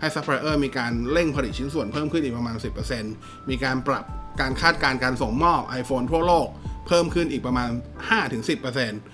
[0.00, 2.56] ให้ซัพพลายเออร์มีการเร่งผลิตชิ้นส่วนเพิ่มขึ้นอีกประมาณ
[3.02, 4.04] 10%มีการปรับ
[4.40, 6.48] การคาดการณ์การส่งมอบ iPhone ทั่วโลก
[6.86, 7.68] เพิ่มขึ้นอีกประมาณ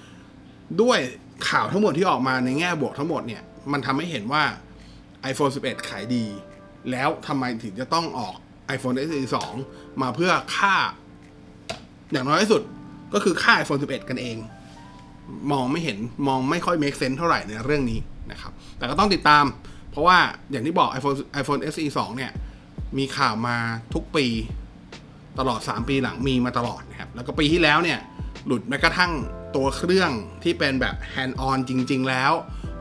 [0.07, 0.99] 5-10%ด้วย
[1.51, 3.43] ข่าวทั้งหมดที่ออกมาในแง่บวกทั้งหมดเนี่ย
[3.73, 4.45] มันทำให้เห็นว่า
[5.31, 6.25] iPhone 11 ขายดี
[6.91, 8.35] แล้วทำไมถึงจะต้องออก
[8.77, 9.21] iPhone SE
[9.61, 10.75] 2 มาเพื่อค่า
[12.13, 12.63] อย่างน้อยที่สุด
[13.15, 14.37] ก็คือค่า iPhone 11 กันเอง
[15.53, 18.01] มองไม่เห็นมองไม่ค่อย make sense เท่าไหร่ในเรื่องนี้
[18.31, 19.45] นะครับ แต่ก็ต้องติดตาม
[19.91, 20.19] เพราะว่า
[20.51, 22.33] อย่างที่บอก iPhone iPhone SE 2 เนี่ย
[22.99, 23.57] มีข่าวมา
[23.95, 24.27] ทุกปี
[25.39, 27.99] ตลอด 3 ปีหลังมีมาตลอดนะครับ แล้วก็ปีที่แล้วเนี่ย
[28.47, 29.13] หลุดแม้กระทั่ง
[29.57, 30.11] ตัวเครื่อง
[30.43, 32.33] ที่เป็นแบบ hand on จริง ๆ แล้ว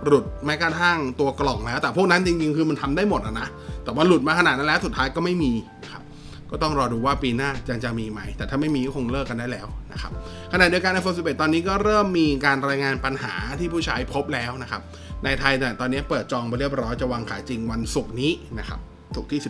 [0.05, 3.47] หลุดแม้กระทั่งตัวกล่องแล้ว แต่พวกนั้นจริง ๆ คือมันทำได้หมดอะนะ
[3.85, 6.03] แต่ว่าหลุดมาขนาดนั้นแล้วสุดท้ายก็ไม่มีนะครับ
[6.51, 10.11] ก็ต้องรอดูว่าปีหน้าจะจะมีไหม แต่ถ้าไม่มีก็คงเลิกกันได้แล้วนะครับ
[10.53, 14.81] ขณะเดียวกัน iPhone 11 ตอนนี้ก็เริ่มมีการรายงานปัญหาที่ผู้ใช้พบแล้วนะครับ
[15.23, 18.79] ในไทยแต่ตอนนี้เปิดจองไปเรียบร้อยจะวางขายจริงวันศุกร์นี้นะครับ
[19.15, 19.41] ศุกร์ที่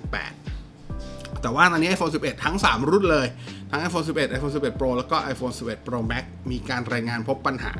[0.65, 3.27] 18 แต่ว่าตอนนี้ iPhone 11 ทั้ง 3 รุ่นเลย
[3.71, 7.73] ทั้ง iPhone 11 iPhone 11 Pro แล้วก็ iPhone 11 Pro Max มีการรายงานพบปัญหา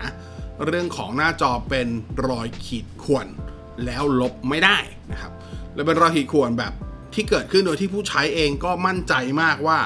[0.66, 1.88] เรื่องของหน้าจอเป็น
[2.28, 3.28] รอยขีดข่วน
[3.86, 4.78] แล้วลบไม่ได้
[5.12, 5.32] นะครับ
[5.75, 6.74] และเป็นรอยขีดข่วนแบบ
[7.13, 9.79] ที่เกิดขึ้นโดยที่ผู้ใช้เองก็มั่นใจมากว่า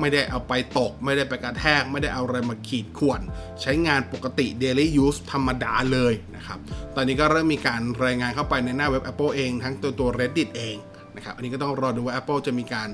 [0.00, 3.20] ไม่ได้เอาไปตก ไม่ได้ไปกระแทก ไม่ได้เอาอะไรมาขีดข่วน
[3.62, 6.58] ใช้งานปกติ daily use ธรรมดาเลยนะครับ
[6.94, 10.76] ตอนนี้ก็เริ่มมีการรายงานเข้าไปในหน้าเว็บ Apple เอง ทั้งตัวตัว Reddit เอง
[11.16, 12.88] นะครับ อันนี้ก็ต้องรอดูว่า Apple จะมีการ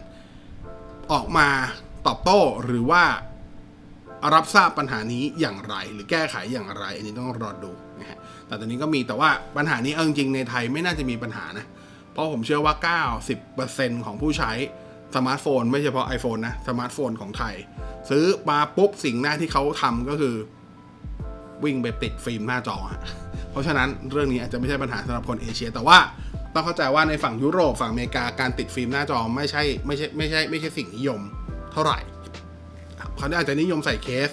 [1.12, 1.48] ออกมา
[2.06, 3.04] ตอบโต้หรือว่า
[4.34, 11.66] รับทราบปัญหานี้อย่างไร หรือแก้ไขอย่างไร อันนี้ต้องรอดูนะฮะแต่ตอนนี้ก็มีแต่ว่าปัญหานี้เอาจริงในไทยไม่น่าจะมีปัญหานะ
[12.12, 12.74] เพราะผมเชื่อว่า
[13.36, 14.52] 90%ของผู้ใช้
[15.14, 17.54] สมาร์ทโฟน ไม่เฉพาะ iPhone นะ สมาร์ทโฟนของไทย
[18.10, 20.34] ซื้อมาปุ๊บสิ่งแรกที่เขาทำก็คือ
[21.64, 23.02] วิ่งไปติดฟิล์มหน้าจอฮะ
[23.50, 25.98] เพราะฉะนั้นเรื่องนี้อาจจะไม่ใช่ปัญหาสำหรับคนเอเชีย แต่ว่า
[26.54, 31.20] ต้องเข้าใจว่าในฝั่งยุโรปฝั่งอเมริกาการติดฟิล์มหน้าจอไม่ใช่ไม่ใช่ไม่ใช่ไม่ใช่สิ่งนิยม
[31.72, 31.98] เท่าไหร่
[33.16, 34.30] เขาอาจจะนิยมใส่เคส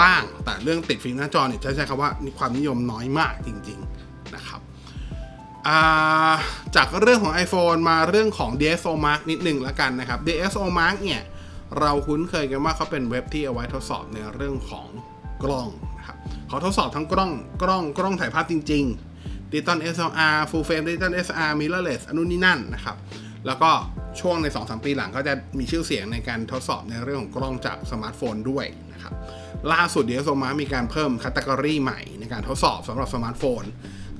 [0.00, 4.60] บ้าง แต่เรื่องติดฟิล์มหน้าจอเนี่ยใช้คำว่าความนิยมน้อยมากจริง ๆ นะครับ
[6.76, 11.22] จากเรื่องของ iPhone มาเรื่องของ DxO Mark นิดหนึ่งแล้วกันนะครับ DxO Mark เนี่ย
[11.80, 14.86] เราคุ้นเคยกันว่าเขาเป็นเว็บที่เอาไว้ทดสอบในเรื่องของ
[15.42, 15.68] กล้อง
[15.98, 16.16] นะครับ
[16.48, 22.96] เขาทดสอบทั้งกล้องกล้องกล้องถ่ายภาพจริงๆ Digital SLR Full Frame Digital SLR Mirrorless นู่นนี่นั่นนะครับ
[23.46, 23.70] แล้วก็
[24.20, 29.12] ช่วงใน 2-3 ปีหลังก็จะมีชื่อเสียงในการทดสอบในเรื่องของกล้องจากสมาร์ทโฟนด้วยนะครับ
[29.72, 33.62] ล่าสุด DxOMark มีการเพิ่ม category ใหม่ในการทดสอบสำหรับสมาร์ทโฟน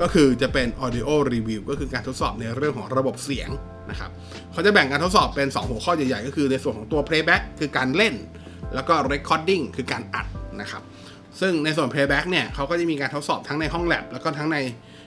[0.00, 3.50] ก็คือจะเป็น audio review ก็คือการทดสอบในเรื่องของระบบเสียง
[3.90, 4.10] นะครับ
[4.52, 8.14] เขาจะแบ่งการทดสอบเป็น 2 หัวข้อใหญ่ๆ ก็คือในส่วนของตัว playback คือการเล่น
[8.74, 10.26] แล้วก็ recording คือการอัด
[10.60, 10.82] นะครับ
[11.40, 14.58] ซึ่งในส่วน playback เนี่ยเขาก็จะมีการทดสอบทั้งในห้องแลบแล้วก็ทั้งใน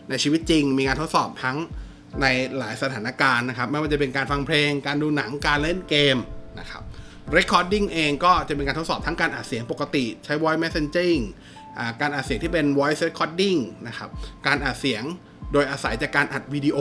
[0.09, 1.57] ในชีวิตจริง มีการทดสอบทั้ง
[2.21, 2.25] ใน
[2.57, 6.17] หลายสถานการณ์นะครับ ไม่ว่าจะเป็นการฟังเพลง การดูหนังการเล่นเกม
[6.59, 6.83] นะครับ
[7.37, 11.21] Recording เองก็จะเป็นการทดสอบทั้งการอัดเสียงปกติใช้ voice messaging
[12.01, 14.09] การอัดเสียงที่เป็น voice recording นะครับ
[14.47, 15.03] การอัดเสียง
[15.53, 16.77] โดยอาศัยจากการอัดวิดีโอ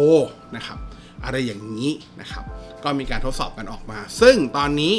[0.57, 0.79] นะครับ
[1.24, 2.44] อะไรอย่างนี้นะครับ
[2.85, 4.94] ก็มีการทดสอบกันออกมา ซึ่งตอนนี้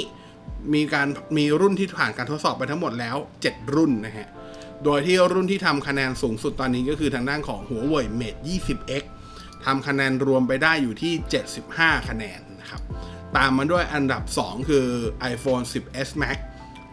[0.73, 4.27] มีการมีรุ่นที่ผ่านการทดสอบไปทั้งหมดแล้ว 7 รุ่นนะฮะ
[4.83, 9.03] โดยที่รุ่นที่ทำคะแนนสูงสุดตอนนี้ก็คือทางด้านของหัวเว่ย Mate 20X
[9.65, 11.13] ทำคะแนนรวมไปได้อยู่ที่
[11.61, 12.81] 75 คะแนนนะครับ
[13.37, 14.85] ตามมาด้วยอันดับ 2 คือ
[15.33, 16.37] iPhone 10s Max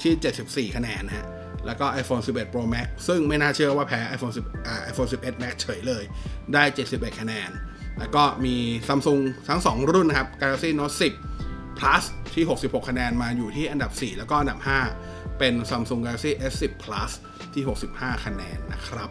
[0.03, 1.27] ที่ 74 คะแนนนะฮะ
[1.66, 6.05] แล้วก็ iPhone 11 Pro Max ซึ่งไม่น่าเชื่อว่าแพ้ iPhone 10อ่า iPhone 11 Max เฉยเลย
[6.53, 7.51] ได้ 71 คะแนน
[7.99, 8.57] แล้วก็มี
[8.88, 10.97] Samsung ทั้ง 2 รุ่นนะครับ Galaxy Note
[11.37, 14.59] 10 Plus ที่ 66 คะแนนมาอยู่ที่อันดับ 4 แล้วก็อันดับ
[14.99, 17.11] 5 เป็น Samsung Galaxy S10 Plus
[17.55, 19.11] ที่ 65 คะแนนนะครับ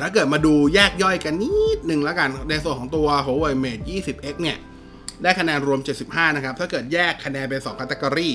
[0.00, 4.58] ถ้าเกิดมาดูแยกย่อยกันนิดหนึ่งแล้วกัน ในส่วนของตัว Huawei Mate 20X เนี่ย
[5.22, 8.30] ได้คะแนนรวม 75 นะครับ ถ้าเกิดแยกคะแนนเป็น 2คัตกรี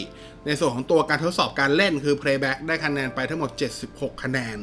[0.45, 3.49] ในส่วนของตัวการทดสอบการเล่นคือ Playback ได้คะแนนไปทั้งหมด
[3.87, 4.57] 76 คะแนน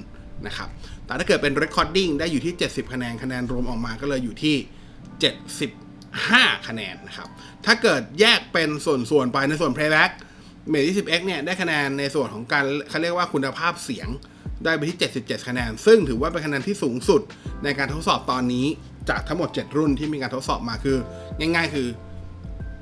[0.46, 0.68] นะครับ
[1.04, 4.56] แต่ถ้าเกิดเป็น Recording ได้อยู่ที่ 70 คะแนน คะแนนรวมออกมาก็เลยอยู่ที่
[5.80, 7.28] 75 คะแนนนะครับ
[7.66, 8.68] ถ้าเกิดแยกเป็น
[9.10, 10.10] ส่วนๆไปในส่วน Playback
[10.72, 14.08] Mate 20X เนี่ยได้คะแนนในส่วนของการเขาเรียกว่าคุณภาพเสียง
[14.64, 17.22] ได้ไปที่ 77 คะแนน ซึ่งถือว่าเป็นคะแนนที่สูงสุด
[17.64, 18.66] ในการทดสอบตอนนี้
[19.08, 20.96] จากทั้งหมด 7 รุ่นที่มีการทดสอบมาคือ
[21.38, 21.88] ง่ายๆ คือ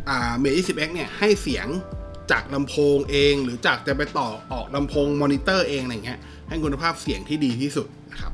[0.08, 1.66] อ่าเมย์ 20x เนี่ยให้เสียง
[2.30, 8.32] จากลำโพงเอง หรือจากจะไปต่อออกลำโพงมอนิเตอร์เองอะไรเงี้ยให้คุณภาพเสียงที่ดีที่สุดนะครับ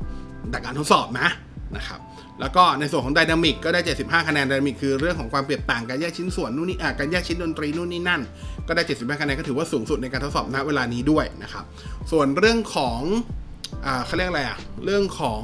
[0.51, 1.29] แต่การทดสอบนะ
[1.77, 2.01] นะครับ
[2.41, 8.23] แล้วก็ในส่วนของไดนามิกก็ได้ 75 คะแนนไดนามิกคือเรื่องของความเปรียบต่างการแยกชิ้นส่วนนู่นนี่อ่าการแยกชิ้นดนตรีนู่นนี่นั่น
[8.67, 11.65] ก็ได้ 75 คะแนนก็ถือว่าสูงสุดในการทดสอบณเวลานี้ด้วยนะครับ
[12.13, 13.01] ส่วนเรื่องของ
[13.87, 15.43] อ่าเขาเรียกอะไรอะเรื่องของ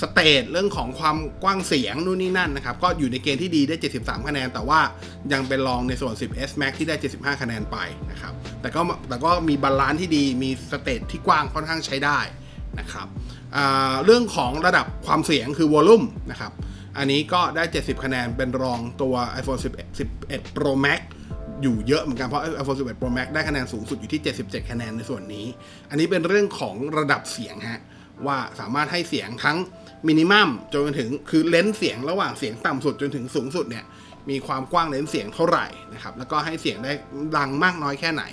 [0.00, 4.80] stage เรื่องของความกว้างเสียงนู่นนี่นั่นนะครับ ก็อยู่ในเกณฑ์ที่ดีได้ 73 คะแนน แต่ว่า
[5.32, 7.76] ยังเป็นรองในส่วน 10 S Max ที่ได้ 75 คะแนนไป
[8.10, 12.18] นะครับ แต่ก็แต่ก็มี balance ที่ดีมี stage ที่กว้างค่อนข้างใช้ได้
[12.78, 13.06] นะครับ
[14.04, 16.52] เรื่องของระดับความเสียงคือ volume นะครับ
[16.98, 21.00] อันนี้ก็ได้ 70 คะแนนเป็นรองตัว iPhone 11 11 Pro Max
[21.62, 25.46] อยู่เยอะเหมือนกันเพราะ iPhone 11 Pro Max ได้คะแนนสูงสุดอยู่ที่ 77 คะแนนในส่วนนี้
[25.90, 27.82] อันนี้เป็นเรื่องของระดับเสียงฮะ
[28.26, 29.56] ว่าสามารถให้เสียงทั้ง
[30.08, 33.84] มินิมัมจนถึงคือเลนส์เสียงระหว่างเสียงต่ำสุดจนถึงสูงสุดเนี่ย
[34.30, 36.92] มีความกว้างเลนส์เสียงเท่าไหร่นะครับแล้วก็ให้เสียงได้
[37.36, 38.24] ดังมากน้อยแค่ไหน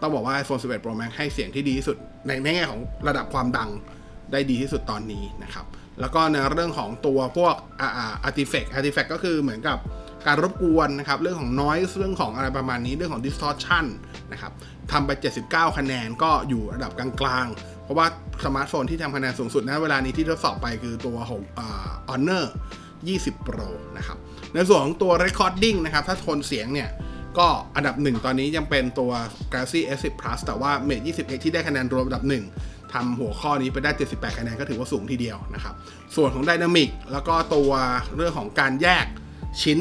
[0.00, 1.96] ต้องบอกว่า iPhone 11 Pro Max ให้เสียงที่ดีที่สุด
[2.28, 3.70] ในแง่ของระดับความดัง
[4.32, 5.66] ได้ดีที่สุดตอนนี้นะครับ
[6.00, 9.78] แล้วก็ในเรื่องของตัวพวกartifact artifact ก็คือเหมือนกับ
[10.26, 13.84] การรบกวนนะครับ เรื่องของ noise เรื่องของอะไรประมาณนี้เรื่องของ distortion
[14.32, 14.52] นะครับ
[14.92, 15.10] ทำไป
[15.44, 18.06] 79 คะแนนก็อยู่ระดับกลางๆ เพราะว่า
[18.44, 21.42] สมาร์ทโฟนที่ทำคะแนนสูงสุดนะเวลานี้ที่ทดสอบไปคือตัวของ
[22.10, 22.44] Honor
[22.96, 24.18] 20 Pro นะครับ
[24.52, 26.90] ในส่วนของตัว recording นะครับ ถ้าทนเสียงเนี่ย
[27.38, 27.46] ก็
[27.76, 29.10] อันดับหนึ่งตอนนี้ยังเป็นตัว
[29.52, 32.44] Galaxy S10 Plus แต่ว่า Mate 20X ที่ได้คะแนนรวมอันดับหนึ่ง
[32.92, 35.74] ทำหัวข้อนี้ไปได้ 78 คะแนนก็ถือว่าสูงทีเดียวนะครับ
[36.16, 37.70] ส่วนของ Dynamic แล้วก็ตัว
[38.16, 39.06] เรื่องของการแยก
[39.62, 39.78] ชิ้น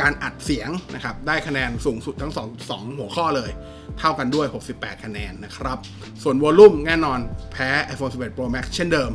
[0.00, 3.50] การอัดเสียงนะครับได้คะแนนสูงสุดทั้ง2 2หัวข้อเลย
[3.98, 5.78] เท่ากันด้วย 68 คะแนนนะครับ
[6.22, 7.18] ส่วนวอลลุ่มแน่นอน
[7.52, 9.10] แพ้ iPhone 11 Pro Max เช่นเดิม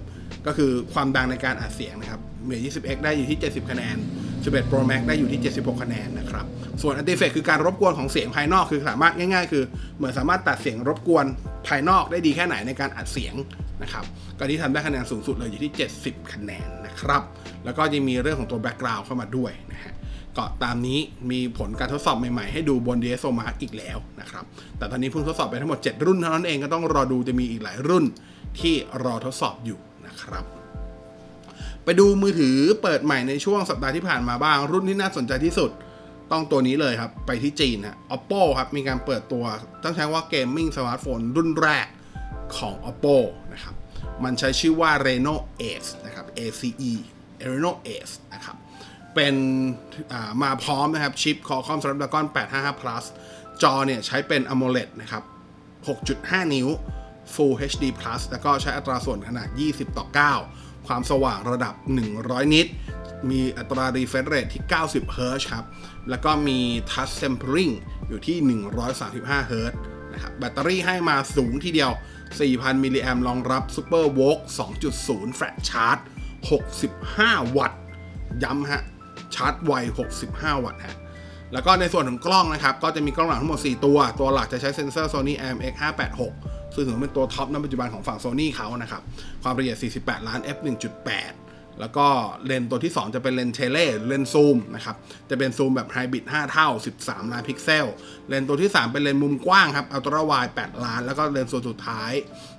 [0.48, 3.98] ก็คือความดังในการอัดเสียงนะครับเมย์ 20X ได้อยู่ที่ 70 คะแนน
[4.43, 6.46] 11 Pro Max ได้อยู่ที่ 76 คะแนนนะครับ
[6.82, 9.63] ส่วนอันติเฟกคือการรบกวนของเสียงภายนอกคือสามารถง่ายๆ คือ
[9.98, 11.26] เหมือนสามารถตัดเสียงรบกวน
[11.67, 13.36] ภายนอกได้ดีแค่ไหนในการอัดเสียง
[13.84, 14.04] นะครับ
[14.38, 17.22] ก็ที่ทำได้คะแนนสูงสุดเลยอยู่ที่ 70 คะแนนนะครับ
[17.65, 19.92] แล้วก็ยังมีเรื่องของตัวแบ็กกราวด์เข้ามาด้วยนะฮะ
[20.38, 21.00] ก็ตามนี้
[21.32, 24.43] มีผลการทดสอบใหม่ๆ ให้ดูบน DSO Mark อีกแล้วนะครับ
[24.78, 28.06] แต่ตอนนี้เพิ่งทดสอบไปทั้งหมด 7 รุ่นเท่านั้นเองก็ต้องรอดูจะมีอีกหลายรุ่น
[28.60, 30.43] ที่รอทดสอบอยู่นะครับ
[31.84, 35.72] ไปดูมือถือเปิดใหม่ในช่วงสัปดาห์ที่ผ่านมาบ้าง รุ่นที่น่าสนใจที่สุด
[36.32, 39.43] ต้องตัวนี้เลยครับ ไปที่จีนฮะ Oppo ครับ มีการเปิดตัว
[39.84, 41.88] ต้องใช้ว่า gaming สมาร์ทโฟนรุ่นแรก
[42.58, 43.15] ของ Oppo
[43.54, 43.76] นะครับ
[44.24, 46.93] มันใช้ชื่อว่า Reno Ace นะครับ ACE
[47.52, 48.56] Reno Ace นะครับ
[49.15, 49.36] เป็น
[50.43, 53.04] มาพร้อมนะครับชิป Qualcomm Snapdragon 855 Plus
[53.63, 55.23] จอเนี่ยใช้เป็น AMOLED นะครับ
[55.88, 56.67] 6.5 นิ้ว
[57.34, 60.06] Full HD Plus แล้วก็ใช้อัตราส่วนขนาด 20 ต่อ
[60.47, 61.73] 9 ความสว่างระดับ
[62.13, 62.67] 100 nit
[63.30, 65.65] มีอัตรา refresh rate ที่ 90 Hz ครับ
[66.10, 66.60] แล้วก็มี
[66.91, 67.73] touch sampling
[68.08, 68.38] อยู่ที่
[68.93, 69.73] 135 Hz
[70.13, 71.91] นะครับแบตเตอรี่ให้มาสูงทีเดียว
[72.38, 74.39] 4,000 มิลลิแอมรองรับ Super v o l t
[74.88, 76.02] 2.0 Flash Charge
[76.80, 77.80] 65 วัตต์
[78.43, 78.84] ย้ำฮะ
[79.36, 79.71] ชาร์จไว
[80.19, 80.97] 65 วัตต์ฮะ
[81.54, 85.73] แล้วก็ในส่วนของกล้องนะครับ ก็จะมีกล้องหลังทั้งหมด 4 ตัว ตัวหลักจะใช้เซ็นเซอร์ Sony IMX
[86.23, 89.02] 586ซึ่งถือเป็นตัวท็อปในปัจจุบันของฝั่ง Sony เขานะครับ
[89.43, 90.58] ความละเอียด 48 ล้าน f
[91.17, 91.36] 1.8
[91.80, 92.08] แล้วก็
[92.45, 94.95] เลนส์ตัวที่ 2 จะเป็นเลนส์ tele เลนส์ซูมนะครับ
[95.30, 96.67] จะเป็นซูมแบบไฮบริด5 เท่า
[96.99, 97.86] 13 ล้านพิกเซล
[98.30, 102.12] เลนส์ตัวที่ 3 เป็นเลนส์มุมกว้างครับ ultrawide 8ล้าน แล้วก็เลนส์ตัวสุดท้าย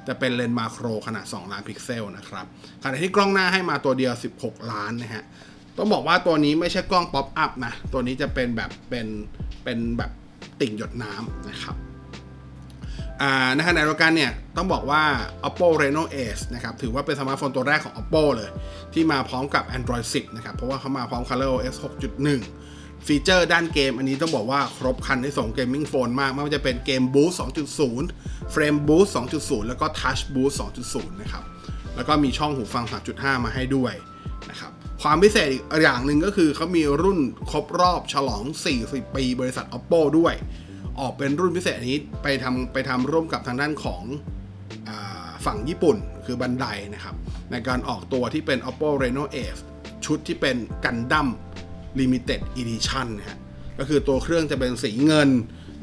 [0.09, 2.47] จะเป็นเลนส์ macro ขนาด 2 ล้านพิกเซลนะครับ
[2.83, 5.25] ขณะที่กล้องหน้าให้มาตัวเดียว 16 ล้านนะฮะ
[5.79, 9.07] ต้องบอกว่าตัวนี้ไม่ใช่กล้อง pop-up นะ ตัวนี้จะเป็นแบบเป็น
[9.65, 10.11] เป็นแบบ
[10.61, 11.77] ติ่งหยดน้ำนะครับ
[13.55, 15.03] ในขณะเดียวกันเนี่ย ต้องบอกว่า
[15.49, 18.51] Oppo Reno Ace นะครับ ถือว่าเป็นสมาร์ทโฟนตัวแรกของ Oppo เลย
[18.93, 21.75] ที่มาพร้อมกับ Android 10 นะครับ เพราะว่าเขามาพร้อม ColorOS
[22.43, 27.35] 6.1 ฟีเจอร์ด้านเกม อันนี้ต้องบอกว่าครบครันในทรง gaming phone มาก ไม่ว่าจะเป็นเกม Boost
[27.95, 30.55] 2.0 Frame Boost 2.0 แล้วก็ Touch Boost
[30.91, 31.45] 2.0 นะครับ
[31.97, 32.85] แล้วก็มีช่องหูฟัง
[33.15, 33.95] 3.5 มาให้ด้วย
[34.51, 34.73] นะครับ
[35.07, 37.19] ความพิเศษอีกอย่างหนึ่งก็คือเขามีรุ่น
[37.51, 38.45] ครบรอบฉลอง
[38.81, 40.35] 40 ปีบริษัท Oppo ด้วย
[41.01, 44.03] ออกเป็นรุ่นพิเศษนี้ไปทำไปทำร่วมกับทางด้านของ
[44.89, 44.91] อ
[45.45, 47.15] ฝั่งญี่ปุ่นคือบันไดนะครับ
[47.51, 49.63] ในการออกตัวที่เป็น Oppo Reno Ace
[50.07, 51.29] ชุดที่เป็นกันดั้ม
[51.99, 53.39] Limited Edition นะฮะ
[53.79, 55.29] ก็คือตัวเครื่องจะเป็นสีเงิน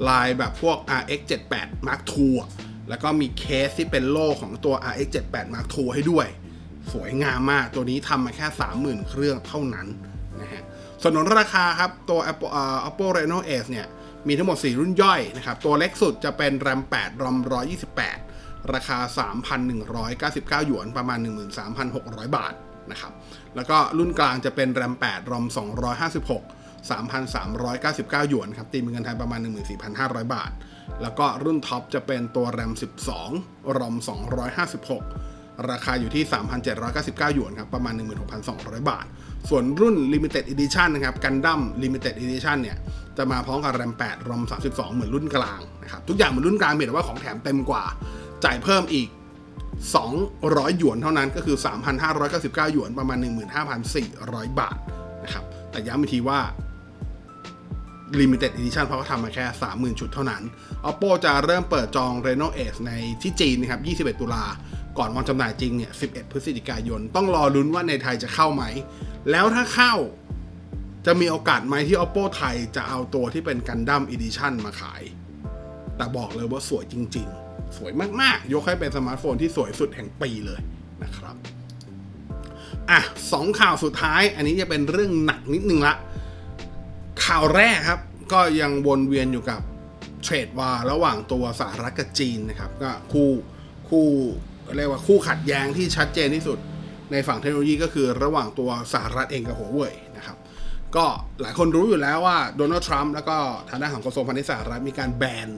[0.10, 1.22] ลายแบบพวก RX
[1.54, 2.32] 78 Mark II
[2.90, 6.28] แล้วก็มีเคสที่เป็นโล่ของตัว RX 78 Mark II ให้ด้วย
[6.94, 8.48] สวยงามมากตัวนี้ทำมาแค่
[8.80, 9.88] 30,000 เครื่องเท่านั้น
[10.42, 10.64] นะฮะ
[11.02, 13.88] ส่วนราคาครับตัว Apple, uh, Oppo Reno S เนี่ย
[14.28, 17.38] มีทั้งหมด 4 รุ่นย่อยนะครับ ตัวเล็กสุดจะเป็น RAM 8 ROM
[18.04, 18.98] 128 ราคา
[19.82, 21.20] 3,199 หยวนประมาณ
[21.78, 22.54] 13,600 บาท
[22.92, 23.12] นะครับ
[23.56, 25.46] แล้วก็รุ่นกลางจะเป็น RAM 8 ROM
[26.18, 29.40] 256 3,399 หยวนครับตีเป็นเงินไทยประมาณ
[29.88, 30.52] 14,500 บาท
[31.02, 32.72] แล้วก็รุ่นท็อปจะเป็นตัว RAM
[33.24, 33.96] 12 ROM
[34.70, 35.31] 256
[35.70, 36.24] ราคาอยู่ที่
[36.80, 37.94] 3,799 หยวนครับ ประมาณ
[38.42, 39.06] 16,200 บาท
[39.50, 42.78] ส่วนรุ่น Limited Edition นะครับกันดั้ม Limited Edition เนี่ย
[43.18, 47.84] จะมาพร้อมกับ RAM 8 ROM 32 เหมือนรุ่นกลางนะครับ ทุกอย่างเหมือนรุ่นกลางเพียงแต่ว่าของแถมเต็มกว่า
[48.46, 49.08] จ่ายเพิ่มอีก
[49.94, 51.58] 200 หยวนเท่านั้นก็คือ
[52.16, 53.18] 3,599 หยวน ประมาณ
[53.90, 54.78] 15,400 บาท
[55.24, 56.40] นะครับ แต่ย้ำอีกทีว่า
[58.20, 60.44] Limited Edition เพราะเขาทำมาแค่ 30,000 ชุดเท่านั้น
[60.90, 63.82] Oppo จะเริ่มเปิดจอง Reno Ace ในที่จีนนะครับ
[64.14, 64.46] 21 ตุลา
[64.98, 68.64] ก่อนวันจำหน่ายจริงเนี่ย 11 พฤศจิกายน ต้องรอลุ้นว่าในไทยจะเข้าไหม
[69.32, 69.94] แล้วถ้าเข้า
[71.06, 75.02] จะมีโอกาสไหมที่ Oppo ไทยจะเอาตัวที่เป็น Gundam Edition มาขาย
[75.98, 80.62] แต่บอกเลยว่าสวยจริง ๆ สวยมาก ๆ ยกให้เป็นสมาร์ทโฟนที่สวยสุดแห่งปีเลย
[81.04, 81.36] นะครับ
[82.90, 83.00] อะ
[83.32, 85.96] สองข่าวสุดท้าย อันนี้จะเป็นเรื่องหนักนิดนึงละ
[87.26, 88.02] ข่าวแรกครับ
[88.34, 89.62] ก็ยังวนเวียนอยู่กับ
[90.24, 93.32] เทรดวาระหว่างตัวสหรัฐกับจีนนะครับ ก็คู่
[93.90, 94.08] คู่
[94.78, 96.60] เรียกว่าคู่ขัดแย้งที่ชัดเจนที่สุด
[97.12, 100.38] ในฝั่งเทคโนโลยีก็คือระหว่างตัวสหรัฐเองกับหัวเว่ยนะครับ
[100.96, 101.06] ก็
[101.42, 103.38] หลายคนรู้อยู่แล้วว่าโดนัลด์ทรัมป์แล้วก็
[103.70, 105.50] ทางด้านของกระทรวงพาณิชย์สหรัฐมีการแบน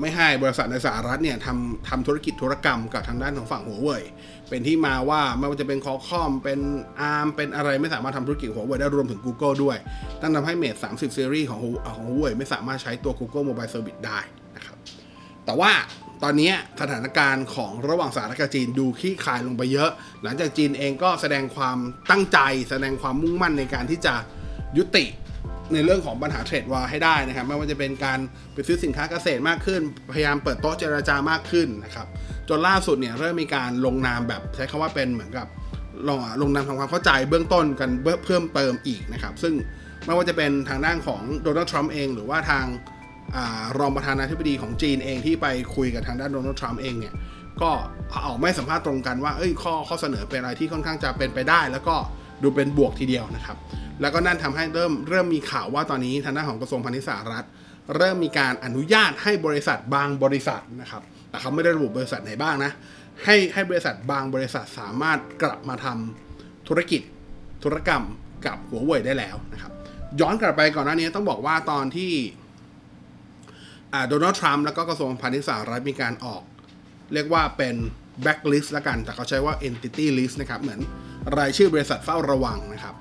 [0.00, 4.02] ไม่ให้บริษัทในสหรัฐเนี่ยทำทำธุรกิจธุรกรรมกับทางด้านของฝั่งหัวเว่ย
[4.48, 6.60] เป็นที่มาว่าไม่ว่าจะเป็นคอคอมเป็น
[7.00, 9.76] อาร์มเป็นอะไรไม่สามารถทำธุรกิจหัวเว่ยได้รวมถึง Google ด้วย
[10.20, 11.60] นั่นทำให้ Mate 30 Series ของ
[11.96, 14.20] ของหัวเว่ยไม่สามารถใช้ตัว Google Mobile Service ได้
[14.56, 14.76] นะครับ
[15.44, 15.72] แต่ว่า
[16.22, 19.90] ตอนนี้สถานการณ์ของระหว่างสหรัฐกับจีนดูคลี่คายลงไปเยอะ
[20.22, 21.78] หลังจากจีนเองก็แสดงความ
[22.10, 22.38] ตั้งใจ
[22.70, 24.14] แสดงความมุ่งมั่นในการที่จะ
[24.78, 25.04] ยุติ
[25.72, 28.18] ในเรื่องของปัญหาเทรดวาร์ให้ได้นะครับ ไม่ว่าจะเป็นการ
[28.54, 32.06] ไปซื้อสินค้าเกษตรมากขึ้น พยายามเปิดโต๊ะเจรจามากขึ้นนะครับ
[32.48, 35.46] จนล่าสุดเนี่ยเริ่มมีการลงนามแบบใช้คำว่าเป็นเหมือนกับ
[36.08, 37.90] ลงลงนามทำความเข้าใจเบื้องต้นกัน
[38.24, 39.54] เพิ่มเติมอีกนะครับ ซึ่ง
[40.06, 42.64] ไม่ว่าจะเป็นทางด้านของโดนัลด์ทรัมป์เอง หรือว่าทาง
[43.78, 47.14] รองประธานาธิบดีของจีนเองที่ไปคุยกับทางด้านโดนัลด์ทรัมป์เองเนี่ย
[47.62, 47.70] ก็
[48.26, 51.96] ออกไม่สัมภาษณ์ตรงกันว่าเอ้ยข้อข้อเสนอเป็นอะไรที่ค่อนข้างจะเป็นไปได้ แล้วก็
[52.42, 53.56] ดูเป็นบวกทีเดียวนะครับ
[54.00, 57.46] แล้วก็นั่นทำให้เริ่มเริ่มมีข่าวว่าตอนนี้ทางด้านของกระทรวงพาณิชย์สหรัฐ
[57.96, 62.72] เริ่มมีการอนุญาตให้บริษัทบางบริษัทนะครับ แต่เขาไม่ได้ระบุบริษัทไหนบ้างนะ
[63.24, 67.02] ให้ให้บริษัทบางบริษัทสามารถกลับมาทำธุรกิจ
[67.64, 68.02] ธุรกรรม
[68.46, 69.72] กับหัวเว่ยได้แล้วนะครับ
[70.20, 72.12] ย้อนกลับไปก่อนหน้านี้ต้องบอกว่าตอนที่
[74.08, 76.42] โดนัลด์ทรัมป์แล้วก็กระทรวงพาณิชย์สหรัฐมีการออก
[77.14, 77.74] เรียกว่าเป็น
[78.22, 80.80] blacklist ละกัน แต่เขาใช้ว่า entity list นะครับ เหมือน
[81.38, 82.94] รายชื่อบริษัทเฝ้าระวังนะครับ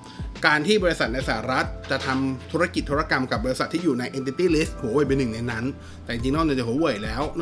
[0.46, 5.66] การที่บริษัทในสหรัฐจะทำธุรกิจธุรกรรมกับบริษัทที่อยู่ใน entity list หัวเว่ยเป็นหนึ่งในนั้น
[6.04, 7.42] แต่จริงๆนอกเหนือจากหัวเว่ยแล้วน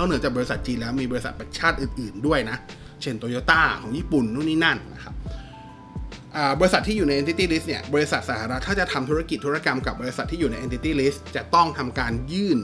[0.00, 2.56] อกเหนือจากบริษัทจีนแล้วมีบริษัทประชาติอื่น ๆ ด้วยนะ
[3.02, 5.14] เช่นโตโยต้าของญี่ปุ่นนู่นนี่นั่นนะครับ
[6.60, 12.58] บริษัทที่อยู่ใน entity list เนี่ย บริษัทสหรัฐถ้าจะทำธุรกิจธุรกรรมกับบริษัทที่อยู่ใน entity list จะต้องทำการยื่น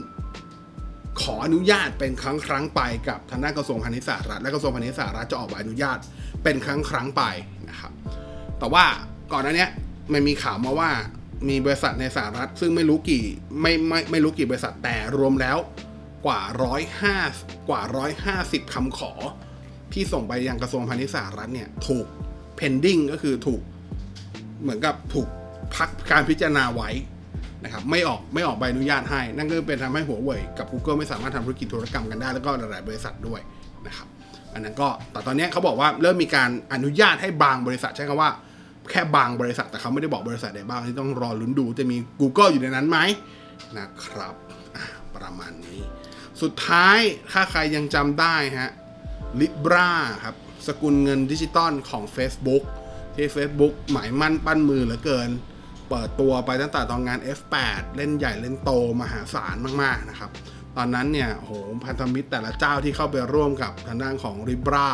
[1.21, 5.97] ขออนุญาตเป็นครั้งครั้งไปกับทางด้านกระทรวงพาณิชย์สหรัฐ และกระทรวงพาณิชย์สหรัฐจะออกใบอนุญาต
[6.43, 7.23] เป็นครั้งครั้งไป
[7.69, 7.91] นะครับ
[8.59, 8.85] แต่ว่า
[9.31, 9.67] ก่อนหน้านี้
[10.13, 10.89] มันมีข่าวมาว่า
[11.49, 13.25] มีบริษัทในสหรัฐ ซึ่งไม่รู้กี่
[13.61, 15.57] ไม่ไม่ไม่รู้กี่บริษัทแต่รวมแล้ว
[16.25, 17.17] กว่าร้อยห้า
[17.69, 19.11] กว่าร้อยห้าสิบคำขอ
[19.93, 22.07] ที่ส่งไปยังกระทรวงพาณิชย์สหรัฐเนี่ยถูก
[22.59, 23.61] pending ก็คือถูก
[24.61, 25.27] เหมือนกับถูก
[25.75, 26.89] พักการพิจารณาไว้
[27.63, 33.41] นะครับไม่ออกไม่ออกใบอนุญาตให้ นั่นก็เป็นทำให้หัวเว่ยกับ Google ไม่สามารถทำธุรกิจธุรกรรมกันได้ แล้วก็หลาย ๆ บริษัทด้วย
[33.87, 34.07] นะครับ
[34.53, 38.31] อันนั้นก็แต่ตอนนี้เขาบอกว่าเริ่มมีการอนุญาตให้บางบริษัทใช้คำว่า
[38.91, 42.97] แค่บางบริษัทแต่เขาไม่ได้บอกบริษัทใดบ้างที่ต้องรอลุ้นดูจะมี Google อยู่ในนั้นไหม
[43.77, 44.35] นะครับ
[45.15, 45.81] ประมาณนี้
[46.41, 46.99] สุดท้าย
[47.31, 48.71] ถ้าใครยังจำได้ฮะ
[49.39, 49.89] Libra
[50.23, 50.35] ครับ
[50.67, 52.63] สกุลเงินดิจิตอลของ Facebook
[53.15, 55.29] ที่ Facebook หมายมั่นปั้นมือเหลือเกิน
[55.89, 60.31] เปิดตัวไปตั้งแต่ตอนงาน F8 เล่นใหญ่เล่นโตมหาศาลมากๆนะครับ
[60.77, 61.51] ตอนนั้นเนี่ยโห
[61.85, 64.89] พันธมิตรแต่ละเจ้าที่เข้าไปร่วมกับทางด้านของ Libra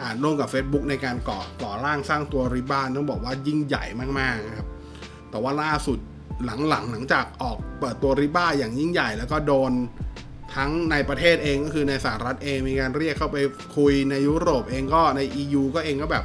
[0.00, 3.84] อ่าร่วมกับ Facebook ในการก่อก่อร่างสร้างตัว Libra ต้องบอกว่ายิ่งใหญ่
[4.18, 4.68] มากๆนะครับ
[5.30, 5.98] แต่ว่าล่าสุด
[6.44, 9.72] หลังๆหลังจากออกเปิดตัว Libra อย่างยิ่งใหญ่ แล้วก็โดน
[10.56, 13.36] ทั้งในประเทศเองก็คือในสหรัฐเองมีการเรียกเข้าไป
[13.76, 16.24] คุยในยุโรปเองก็ใน EU ก็เองก็แบบ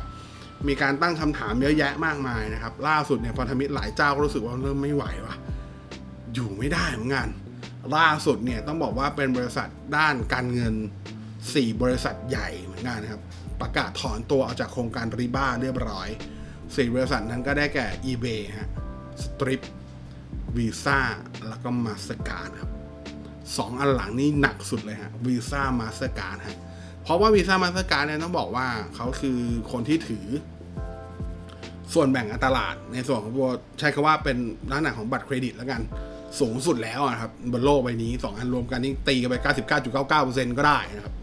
[0.68, 5.36] มีการตั้งคำถามเยอะแยะมากมายนะครับ ล่าสุดเนี่ยพันธมิตรหลายเจ้าก็รู้สึกว่าเริ่มไม่ไหวว่ะ
[6.34, 7.28] อยู่ไม่ได้เหมือนกัน
[7.98, 10.76] ล่าสุดเนี่ยต้องบอกว่าเป็นบริษัทด้านการเงิน
[11.30, 13.22] 4 บริษัทใหญ่เหมือนกันนะครับ
[13.62, 16.10] ประกาศถอนตัวออกจากโครงการ Libra เรียบร้อย
[16.52, 18.70] 4 บริษัทนั้นก็ได้แก่ eBay ฮะ
[19.24, 19.62] Stripe
[20.56, 21.00] Visa
[21.48, 22.72] แล้วก็ Mastercard ครับ
[23.58, 26.58] สองอันหลังนี่หนักสุดเลยฮะวีซ่ามาสเตอร์การ์ดฮะ
[27.04, 29.40] เพราะว่าวีซ่ามาสเตอร์การ์ดเนี่ยต้องบอกว่าเขาคือ
[29.72, 30.26] คนที่ถือ
[31.94, 34.38] ส่วนแบ่งการตลาดในส่วนของตัวใช้คำว่าเป็น
[34.70, 35.82] ลักษณะของบัตรเครดิตแล้วกัน
[36.40, 39.36] สูงสุดแล้วนะครับบนโลกใบนี้ 2 อันรวมกันนี่ตีกันไป
[39.98, 41.14] 99.99%ก็ได้นะครับ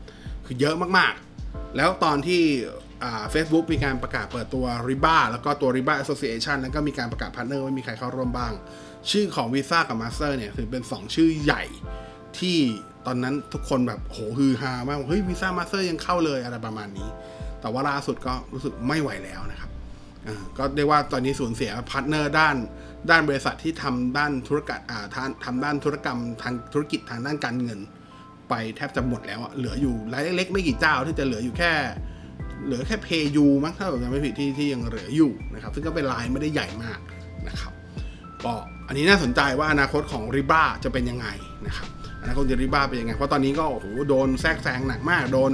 [0.46, 2.42] คือเยอะมากๆ แล้วตอนที่
[3.30, 8.52] เฟซบุ๊กมีการประกาศเปิดตัว r i b a แล้วก็ตัว r i b a Association แล้วก็มีการประกาศ partner ว่ามีใครเข้าร่วมบ้าง
[9.10, 11.62] ชื่อของ Visa กับ Master เนี่ยคือเป็น 2 ชื่อใหญ่
[12.40, 12.58] ที่
[13.06, 17.08] ตอนนั้นทุกคนแบบโหฮือฮามากเฮ้ยวีซ่ามาสเตอร์ยังเข้าเลยอะไรประมาณนี้
[17.60, 19.70] แต่ว่าล่าสุดก็รู้สึกไม่ไหวแล้วนะครับ
[20.58, 22.56] ก็เรียกว่าตอนนี้สูญเสีย partner ด้าน
[23.10, 25.04] ด้านบริษัทที่ทำด้านธุรกิจอ่า
[25.44, 27.80] ทำด้านธุรกรรมทางธุรกิจทางด้านการเงิน
[28.48, 31.72] ไปแทบจะหมดแล้วเหลืออยู่รายเล็กๆไม่กี่เจ้าที่จะเหลืออยู่แค่
[32.66, 36.98] เหลือแค่ PayU มั้งถ้าผมจำไม่ผิดที่ที่ยังเหลืออยู่นะครับ ซึ่งก็เป็นรายไม่ได้ใหญ่มาก
[37.48, 37.72] นะครับ
[38.44, 38.52] ก็
[38.86, 41.26] อันนี้น่าสนใจว่าอนาคตของ Libra จะเป็นยังไง
[41.66, 41.88] นะครับ
[42.26, 45.50] อนาคตของ Libra เป็นยังไง เพราะตอนนี้ก็โอ้โหโดนแทรกแซงหนักมาก โดน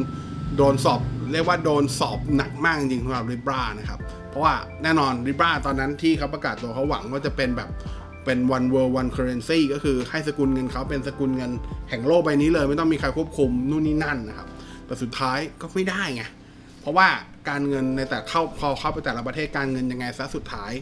[0.59, 1.01] โดนสอบ
[1.33, 7.69] เรียกว่าโดนสอบหนักมากจริงๆสำหรับริบ้านะครับ เพราะว่าแน่นอนริบ้าตอนนั้นที่เขาประกาศตัวเขาหวังว่าจะเป็นแบบ
[8.25, 11.51] เป็น one world one currency ก็คือให้สกุลเงินเขาเป็นสกุลเงิน
[11.91, 14.49] แห่งโลกใบนี้เลย ไม่ต้องมีใครควบคุมนู่นนี่นั่นนะครับ
[14.87, 16.23] แต่สุดท้ายก็ไม่ได้ไง
[16.81, 17.09] เพราะว่า
[17.49, 20.73] การเงินในแต่เข้าพอเข้าไปแต่ละประเทศการเงินยังไงซะสุดท้าย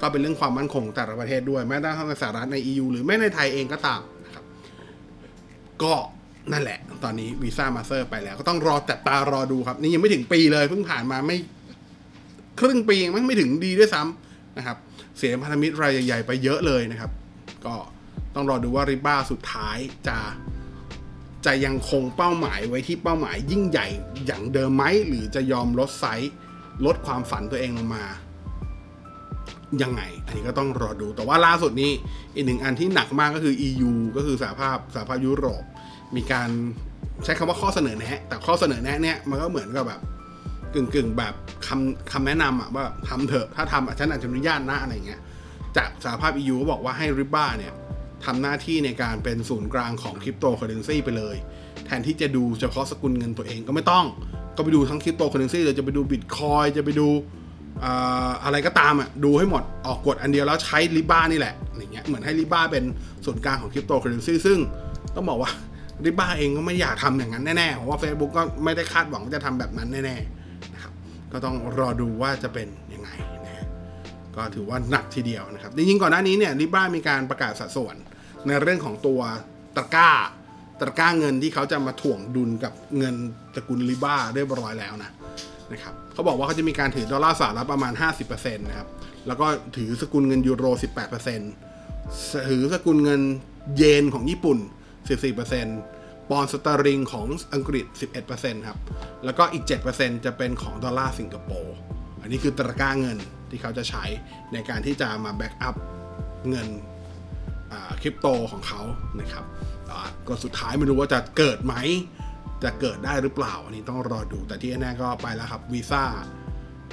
[0.00, 4.00] ก็เป็นเรื่องความมั่นคงแต่ละประเทศด้วยแม้แต่ทั้งในสหรัฐใน EU หรือแม้ในไทยเองก็ตาม
[5.82, 5.94] ก็
[6.52, 11.38] นั่นแหละ ตอนนี้วีซ่ามาสเตอร์ไปแล้ว ก็ต้องรอจับตารอดูครับ นี่ยังไม่ถึงปีเลยเพิ่งผ่านมาไม่
[12.60, 14.76] ครึ่งปียังไม่ถึงดีด้วยซ้ำนะครับ
[15.18, 17.10] เสียพันธมิตรรายใหญ่ ๆ ไปเยอะเลยนะครับ
[17.66, 17.74] ก็
[18.34, 19.76] ต้องรอดูว่า Libra สุดท้าย
[20.08, 20.18] จะ
[21.46, 23.86] จะยังคงเป้าหมายไว้ที่เป้าหมายยิ่งใหญ่
[24.26, 26.32] อย่างเดิมไหมหรือจะยอมลดไซส์
[26.86, 28.04] ลดความฝันตัวเองลงมา
[29.82, 31.90] ยังไง อันนี้ก็ต้องรอดู แต่ว่าล่าสุดนี้
[32.34, 35.64] อีกหนึ่งอันที่หนักมากก็คือ EU ก็คือสหภาพสหภาพยุโรป
[36.16, 36.48] มีการ
[37.24, 40.00] ใช้คำว่าข้อเสนอแนะแต่ข้อเสนอแนะเนี่ยมันก็เหมือนกับแบบ
[40.74, 41.34] กึ่งกึ่งแบบ
[41.66, 45.20] คำคำแนะนำอะว่าทำเถอะถ้าทำฉันอาจจะอนุญาตนะอะไรเงี้ย
[45.76, 47.72] จากสหภาพ EU ก็บอกว่าให้ Libra เนี่ย
[48.24, 51.36] ทำหน้าที่ในการเป็นศูนย์กลางของคริปโตเคอเรนซีไปเลย
[51.86, 54.06] แทนที่จะดูเฉพาะสกุลเงินตัวเองก็ไม่ต้อง
[54.56, 57.08] ก็ไปดูทั้งคริปโตเคอเรนซีเลยจะไปดูบิตคอยน์จะไปดู
[58.44, 62.84] อะไรก็ตามอะดูให้หมดออกกฎอันเดียวแล้วใช้ริบ้านี่แหละอย่างเงี้ยเหมือนให้ริบ้าเป็น
[63.24, 64.58] ศูนกลางของคริปโตเคอเรนซีซึ่ง
[65.14, 65.50] ต้องบอกว่า
[66.04, 70.92] ริบ้าเองก็ไม่อยากทำอย่างนั้นแน่ๆเพราะว่า Facebook ก็ไม่ได้คาดหวังว่าจะทำแบบนั้นแน่ๆนะครับ
[71.32, 73.10] ก็ต้องรอดูว่าจะเป็นยังไง
[73.44, 73.66] นะฮะ
[74.36, 77.96] ก็ถือว่าหนักทีเดียวนะครับจริงๆก่อนหน้านี้เนี่ยริบ้ามีการประกาศสัดส่วน
[78.46, 79.20] ในเรื่องของตัว
[79.76, 80.10] ตะก้า
[80.80, 83.14] ตะก้าเงินที่เขาจะมาถ่วงดุลกับเงิน
[83.54, 85.10] ตระกูล Libra เรียบร้อยแล้วนะ
[85.72, 87.92] นะครับ เขาบอกว่าเขาจะมีการถือดอลลาร์สหรัฐประมาณ
[88.24, 88.88] 50%นะครับ
[89.26, 90.64] แล้วก็ถือสกุลเงินยูโร
[91.56, 93.20] 18%ถือสกุลเงิน
[93.76, 94.58] เยนของญี่ปุ่น
[95.24, 97.86] 14%ปอนด์สเตอร์ลิงของอังกฤษ
[98.26, 98.78] 11%ครับ
[99.24, 101.76] แล้วก็อีก 7%จะเป็นของดอลลาร์สิงคโปร์
[102.20, 103.18] อันนี้คือตะกร้าเงิน
[103.50, 104.04] ที่เขาจะใช้
[104.52, 105.74] ในการที่จะมา backup
[106.48, 106.68] เงิน
[108.02, 108.80] คริปโตของเขา
[109.20, 109.44] นะครับ
[110.28, 111.74] ก็สุดท้ายไม่รู้ว่าจะเกิดไหม
[112.64, 116.04] จะเกิดได้หรือเปล่า อันนี้ต้องรอดูแต่ที่แน่ๆก็ไปแล้วครับวีซ่า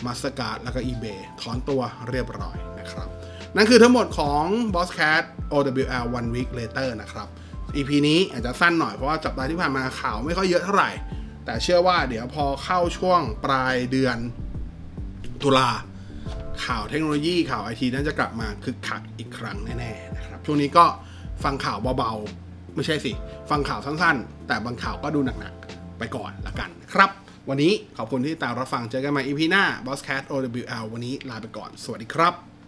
[0.06, 3.08] มาสการ์ดแล้วก็ eBay ถอนตัวเรียบร้อยนะครับ
[3.56, 7.28] นั่นคือทั้งหมดของ Boss Cat OWL One Week Later นะครับ
[7.76, 10.92] EP นี้อาจจะสั้นหน่อยเพราะว่าจับตาที่ผ่านมาข่าวไม่ค่อยเยอะเท่าไหร่
[11.46, 14.18] แต่เชื่อว่าเดี๋ยวพอเข้าช่วงปลายเดือน
[15.44, 15.70] ตุลา
[16.66, 20.86] ข่าวเทคโนโลยีข่าวไอทีน่าจะกลับมาคึกคักอีกครั้งแน่ๆนะครับช่วงนี้ก็
[21.44, 23.12] ฟังข่าวเบาๆ ไม่ใช่สิ
[23.50, 25.57] ฟังข่าวสั้นๆ แต่บางข่าวก็ดูหนักๆ
[26.00, 27.10] ไปก่อนละกันครับ
[27.50, 32.57] วันนี้ขอบคุณที่ตามรับฟังเจอกันใหม่ EP หน้า Boss Cat OWL วันนี้ลาไปก่อน สวัสดีครับ